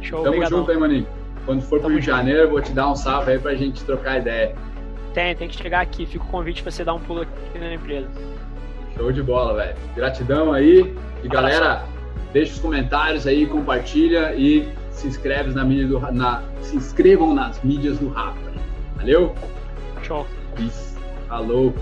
[0.00, 0.58] Show, Tamo obrigadão.
[0.58, 1.06] junto aí, maninho.
[1.46, 3.82] Quando for Tamo pro Rio de Janeiro, vou te dar um salve aí pra gente
[3.84, 4.54] trocar ideia.
[5.14, 6.06] Tem, tem que chegar aqui.
[6.06, 8.08] Fica o convite para você dar um pulo aqui na empresa.
[8.96, 9.76] Show de bola, velho.
[9.94, 10.94] Gratidão aí.
[11.22, 11.84] E galera,
[12.32, 17.62] deixa os comentários aí, compartilha e se inscreve na mídia do na, se inscrevam nas
[17.62, 18.38] mídias do Rafa.
[18.96, 19.34] Valeu?
[20.02, 20.26] Show.
[20.58, 20.96] Isso.
[21.28, 21.74] Falou.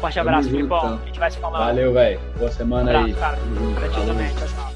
[0.00, 0.78] Forte abraço, Filipão.
[0.78, 1.00] Então.
[1.02, 1.58] A gente vai se falar.
[1.66, 2.20] Valeu, velho.
[2.38, 3.14] Boa semana um abraço, aí.
[3.14, 3.38] Cara.
[3.74, 4.28] Pra ti também.
[4.34, 4.72] Tchau, tchau.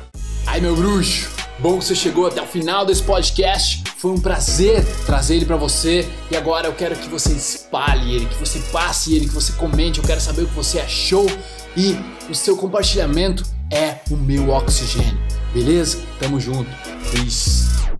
[0.46, 1.35] Ai, meu bruxo.
[1.58, 3.82] Bom que você chegou até o final desse podcast.
[3.96, 8.26] Foi um prazer trazer ele para você e agora eu quero que você espalhe ele,
[8.26, 9.98] que você passe ele, que você comente.
[9.98, 11.26] Eu quero saber o que você achou
[11.74, 11.96] e
[12.28, 13.42] o seu compartilhamento
[13.72, 15.18] é o meu oxigênio.
[15.54, 16.02] Beleza?
[16.20, 16.70] Tamo junto.
[17.10, 17.95] Peace.